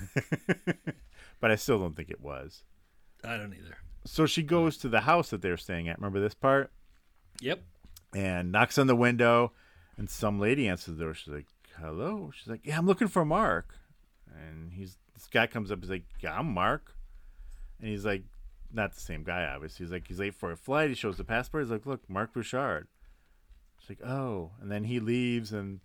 [1.40, 2.64] but I still don't think it was.
[3.24, 3.78] I don't either.
[4.06, 5.98] So she goes to the house that they're staying at.
[5.98, 6.72] Remember this part?
[7.40, 7.62] Yep.
[8.16, 9.54] and knocks on the window,
[9.98, 11.14] and some lady answers the door.
[11.14, 11.48] She's like,
[11.80, 13.76] "Hello." She's like, "Yeah, I'm looking for Mark."
[14.36, 15.80] And he's this guy comes up.
[15.82, 16.96] He's like, "Yeah, I'm Mark,"
[17.80, 18.24] and he's like,
[18.76, 19.86] not the same guy, obviously.
[19.86, 20.90] He's like, he's late for a flight.
[20.90, 21.64] He shows the passport.
[21.64, 22.88] He's like, "Look, Mark Bouchard."
[23.80, 25.80] She's like, "Oh," and then he leaves, and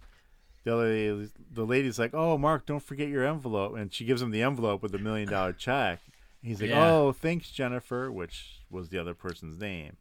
[0.65, 4.23] the other lady, the lady's like, "Oh, Mark, don't forget your envelope," and she gives
[4.23, 6.01] him the envelope with the million dollar check.
[6.43, 6.90] He's like, Yeah.
[6.90, 9.97] "Oh, thanks, Jennifer," which was the other person's name.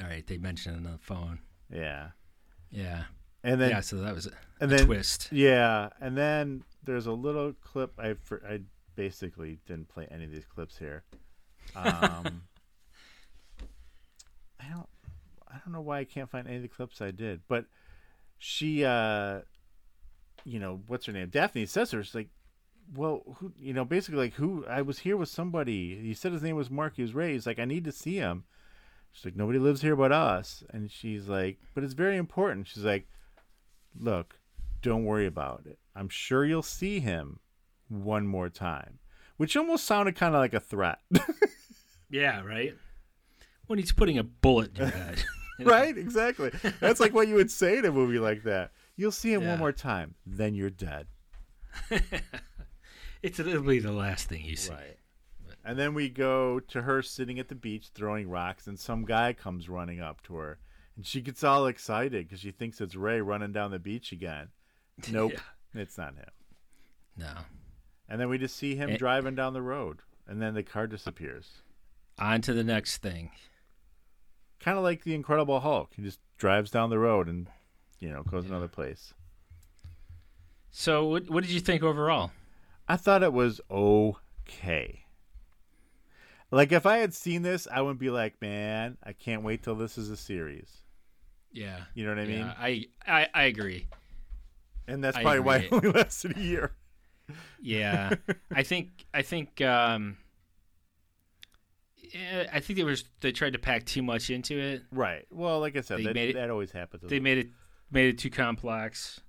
[0.00, 1.40] All right, they mentioned it on the phone.
[1.70, 2.10] Yeah,
[2.70, 3.04] Yeah.
[3.42, 5.28] And then yeah, so that was a, and a then twist.
[5.30, 7.92] Yeah, and then there's a little clip.
[7.98, 8.60] I for, I
[8.96, 11.04] basically didn't play any of these clips here.
[11.76, 12.42] Um,
[14.60, 14.88] I don't
[15.48, 17.66] I don't know why I can't find any of the clips I did, but
[18.38, 19.40] she, uh,
[20.44, 21.28] you know, what's her name?
[21.28, 22.28] Daphne says her, she's like,
[22.94, 24.64] well, who, you know, basically like who?
[24.66, 25.98] I was here with somebody.
[26.00, 26.94] He said his name was Mark.
[26.96, 27.46] He was raised.
[27.46, 28.44] Like I need to see him.
[29.12, 30.62] She's like, nobody lives here but us.
[30.70, 32.66] And she's like, but it's very important.
[32.66, 33.06] She's like,
[33.96, 34.38] look,
[34.82, 35.78] don't worry about it.
[35.94, 37.40] I'm sure you'll see him
[37.88, 38.98] one more time,
[39.36, 40.98] which almost sounded kind of like a threat,
[42.10, 42.74] Yeah, right.
[43.66, 45.22] When he's putting a bullet in your head.
[45.60, 45.96] right?
[45.96, 46.50] Exactly.
[46.80, 48.72] That's like what you would say in a movie like that.
[48.96, 49.50] You'll see him Yeah.
[49.50, 51.06] one more time, then you're dead.
[53.22, 54.72] It's literally the last thing you see.
[55.64, 59.32] And then we go to her sitting at the beach throwing rocks, and some guy
[59.32, 60.58] comes running up to her,
[60.98, 64.48] and she gets all excited because she thinks it's Ray running down the beach again.
[65.10, 65.34] Nope,
[65.74, 66.28] it's not him.
[67.16, 67.30] No.
[68.08, 68.96] And then we just see him Eh.
[68.96, 71.62] driving down the road, and then the car disappears.
[72.18, 73.30] On to the next thing.
[74.58, 75.92] Kind of like the Incredible Hulk.
[75.94, 77.46] He just drives down the road and,
[78.00, 79.14] you know, goes another place.
[80.72, 82.32] So, what, what did you think overall?
[82.88, 85.04] I thought it was okay.
[86.50, 89.74] Like if I had seen this, I wouldn't be like, man, I can't wait till
[89.76, 90.78] this is a series.
[91.52, 91.78] Yeah.
[91.94, 92.38] You know what I mean?
[92.38, 93.86] Yeah, I, I I agree.
[94.86, 96.72] And that's I probably why it only lasted a year.
[97.60, 98.14] Yeah,
[98.54, 100.16] I think I think um,
[102.52, 104.82] I think they was they tried to pack too much into it.
[104.90, 105.26] Right.
[105.30, 107.02] Well, like I said, They that, made it- that always happens.
[107.08, 107.48] They made it
[107.90, 109.20] made it too complex.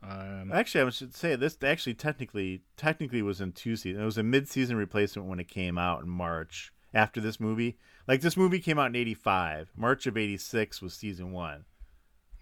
[0.00, 4.00] Um, Actually, I should say this actually technically technically was in two seasons.
[4.00, 7.76] It was a mid-season replacement when it came out in March after this movie.
[8.06, 9.72] Like this movie came out in '85.
[9.76, 11.64] March of '86 was season one.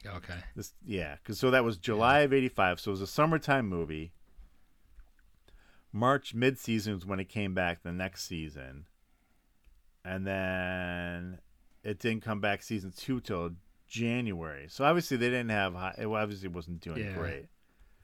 [0.06, 0.38] okay.
[0.54, 2.80] This yeah, because so that was July of '85.
[2.80, 4.12] So it was a summertime movie.
[5.92, 8.86] March mid-season was when it came back the next season,
[10.04, 11.38] and then
[11.82, 13.52] it didn't come back season two till
[13.88, 14.66] January.
[14.68, 15.74] So obviously they didn't have.
[15.74, 17.14] High, it obviously wasn't doing Yeah.
[17.14, 17.46] great.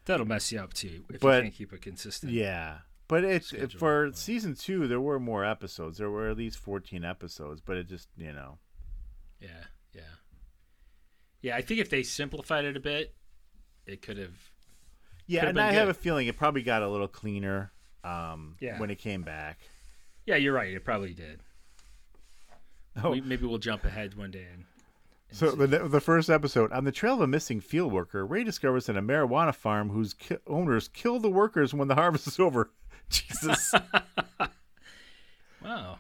[0.05, 2.33] That'll mess you up too if But- you can't keep it consistent.
[2.33, 2.79] Yeah,
[3.13, 3.79] but it's Schedule.
[3.79, 4.89] for season two.
[4.89, 5.99] There were more episodes.
[5.99, 8.57] There were at least fourteen episodes, but it just you know.
[9.39, 9.49] yeah,
[9.95, 10.01] yeah,
[11.43, 11.57] yeah.
[11.57, 13.15] I think if they simplified it a bit,
[13.87, 14.33] it could have.
[15.27, 17.71] Yeah, and I have a feeling it probably got a little cleaner
[18.03, 18.79] um, Yeah.
[18.81, 19.59] when it came back.
[20.25, 20.73] Yeah, you're right.
[20.73, 21.41] It probably did.
[23.03, 23.11] Oh.
[23.11, 24.65] We, maybe we'll jump ahead one day and.
[25.29, 28.43] and So the the first episode on the trail of a missing field worker, Ray
[28.43, 32.41] discovers that a marijuana farm whose ki- owners kill the workers when the harvest is
[32.41, 32.71] over.
[33.13, 33.75] Jesus,
[35.65, 35.99] wow.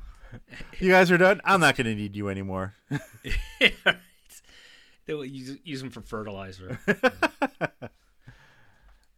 [0.80, 1.40] you guys are done.
[1.44, 2.74] I'm not going to need you anymore.
[2.90, 3.74] right.
[5.04, 6.78] They will use, use them for fertilizer.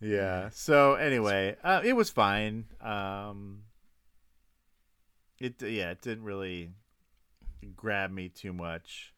[0.04, 0.50] Yeah.
[0.52, 2.66] So anyway, uh, it was fine.
[2.82, 3.62] Um,
[5.40, 6.72] it yeah, it didn't really
[7.74, 9.14] grab me too much.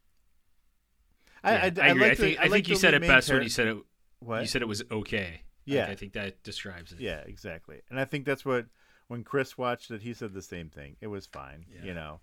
[1.44, 1.82] Yeah, I, agree.
[1.82, 3.76] I, like the- think I, like think you said it best when you said it.
[4.20, 4.42] What?
[4.42, 5.42] You said it was okay.
[5.66, 5.82] Yeah.
[5.82, 7.00] Like, I think that describes it.
[7.00, 7.82] Yeah, exactly.
[7.90, 8.66] And I think that's what
[9.08, 10.96] when Chris watched it, he said the same thing.
[11.00, 11.66] It was fine.
[11.70, 11.84] Yeah.
[11.84, 12.20] You know,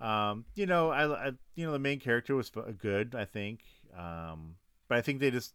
[0.00, 3.14] um, you know, I, I, you know, the main character was good.
[3.14, 3.60] I think,
[3.96, 4.56] um,
[4.88, 5.54] but I think they just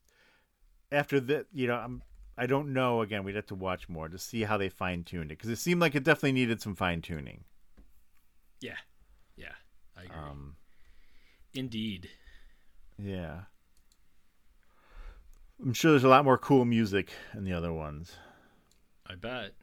[0.92, 2.02] after that, you know, I'm.
[2.38, 3.00] I don't know.
[3.00, 5.56] Again, we'd have to watch more to see how they fine tuned it because it
[5.56, 7.46] seemed like it definitely needed some fine tuning.
[8.60, 8.76] Yeah.
[9.38, 9.54] Yeah.
[9.98, 10.18] I agree.
[10.18, 10.56] Um,
[11.54, 12.10] Indeed.
[13.02, 13.44] yeah.
[15.62, 18.14] I'm sure there's a lot more cool music in the other ones.
[19.08, 19.54] I bet.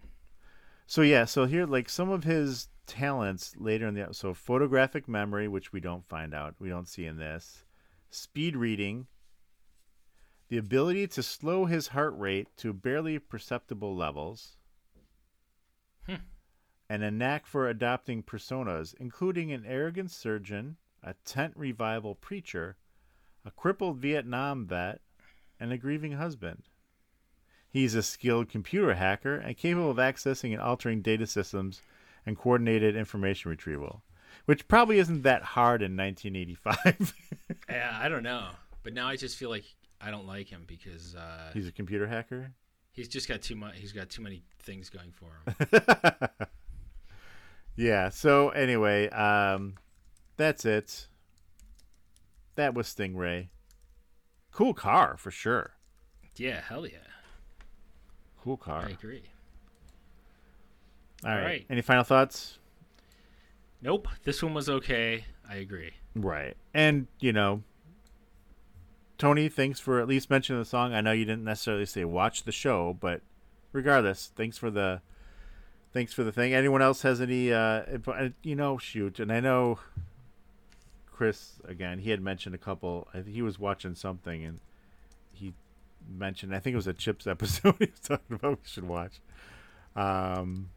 [0.87, 5.49] So yeah, so here like some of his talents later in the so photographic memory,
[5.49, 7.65] which we don't find out, we don't see in this.
[8.11, 9.07] Speed reading,
[10.49, 14.57] the ability to slow his heart rate to barely perceptible levels,
[16.07, 16.17] Hmm.
[16.91, 22.77] and a knack for adopting personas, including an arrogant surgeon, a tent revival preacher,
[23.45, 25.01] a crippled Vietnam vet,
[25.63, 26.65] and a grieving husband.
[27.71, 31.81] He's a skilled computer hacker and capable of accessing and altering data systems
[32.27, 34.03] and coordinated information retrieval,
[34.45, 37.15] which probably isn't that hard in 1985.
[37.69, 38.49] Yeah, I don't know,
[38.83, 39.65] but now I just feel like
[40.01, 42.53] I don't like him because uh, He's a computer hacker.
[42.93, 43.79] he's just got too much.
[43.79, 46.29] He's got too many things going for him.
[47.77, 48.09] yeah.
[48.11, 49.75] So anyway, um,
[50.37, 51.07] that's it.
[52.57, 53.49] That was Stingray.
[54.53, 55.73] Cool car for sure.
[56.37, 56.99] yeah, hell yeah,
[58.43, 58.87] Cool car.
[58.87, 59.23] I agree.
[61.25, 61.45] All right.
[61.45, 61.67] right.
[61.71, 62.59] Any final thoughts?
[63.81, 65.25] Nope, this one was okay.
[65.49, 65.93] I agree.
[66.15, 66.57] Right.
[66.75, 67.63] And, you know,
[69.19, 70.93] Tony, thanks for at least mentioning the song.
[70.93, 73.21] I know you didn't necessarily say watch the show, but
[73.73, 75.01] regardless, thanks for the
[75.93, 76.55] thanks for the thing.
[76.55, 77.83] Anyone else has any uh,
[78.43, 79.79] you know, shoot, and I know
[81.13, 84.59] Chris again, he had mentioned a couple he was watching something and
[85.33, 85.53] he
[86.11, 89.21] mentioned I think it was a Chips episode he was talking about we should watch.
[89.95, 90.71] Um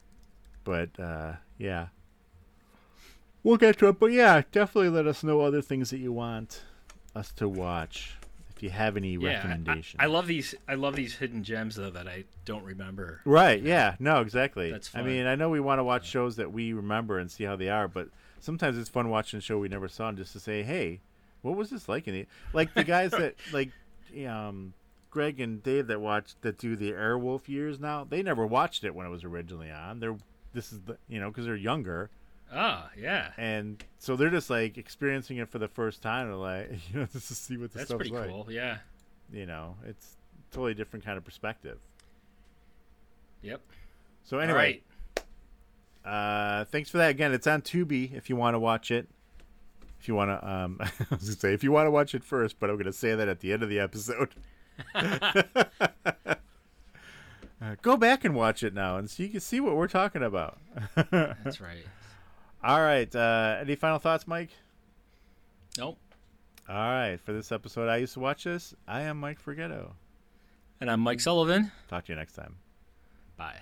[0.64, 1.88] but uh yeah.
[3.44, 6.64] We'll get to it, but yeah, definitely let us know other things that you want
[7.16, 8.16] us to watch.
[8.56, 9.98] If you have any Yeah, I- recommendations.
[9.99, 10.56] I, love these.
[10.68, 13.22] I love these hidden gems though that I don't remember.
[13.26, 13.95] Right, yeah.
[13.99, 14.72] No, exactly.
[14.72, 17.44] That's I mean, I know we want to watch shows that we remember and see
[17.44, 18.07] how they are, but
[18.40, 20.99] sometimes it's fun watching a show we never saw and just to say, "Hey,
[21.41, 23.70] what was this like?" In the like the guys that like
[24.28, 24.74] um
[25.10, 28.94] Greg and Dave that watch that do the Airwolf years now, they never watched it
[28.94, 29.99] when it was originally on.
[29.99, 30.18] They're
[30.53, 32.10] this is the you know because they're younger
[32.53, 36.28] Ah, yeah, and so they're just like experiencing it for the first time.
[36.28, 38.30] They're like, you know, just to see what the that's stuff's pretty like.
[38.30, 38.45] cool.
[38.49, 38.78] Yeah,
[39.34, 40.16] You know, it's
[40.52, 41.80] totally different kind of perspective.
[43.41, 43.62] yep.
[44.24, 44.84] So anyway, right.
[46.06, 47.10] Uh, thanks for that.
[47.10, 49.07] Again, it's on Tubi if you want to watch it.
[49.99, 52.23] If you want to, um, I was gonna say if you want to watch it
[52.23, 54.36] first, but I'm gonna say that at the end of the episode.
[57.61, 60.22] Uh, go back and watch it now, and so you can see what we're talking
[60.22, 60.60] about.
[60.95, 61.86] That's right.
[62.64, 63.14] All right.
[63.15, 64.49] Uh, any final thoughts, Mike?
[65.77, 65.98] Nope.
[66.68, 67.19] All right.
[67.19, 68.76] For this episode, I used to watch this.
[68.88, 69.91] I am Mike Forgetto.
[70.82, 71.72] And I'm Mike Sullivan.
[71.88, 72.57] Talk to you next time.
[73.38, 73.61] Bye.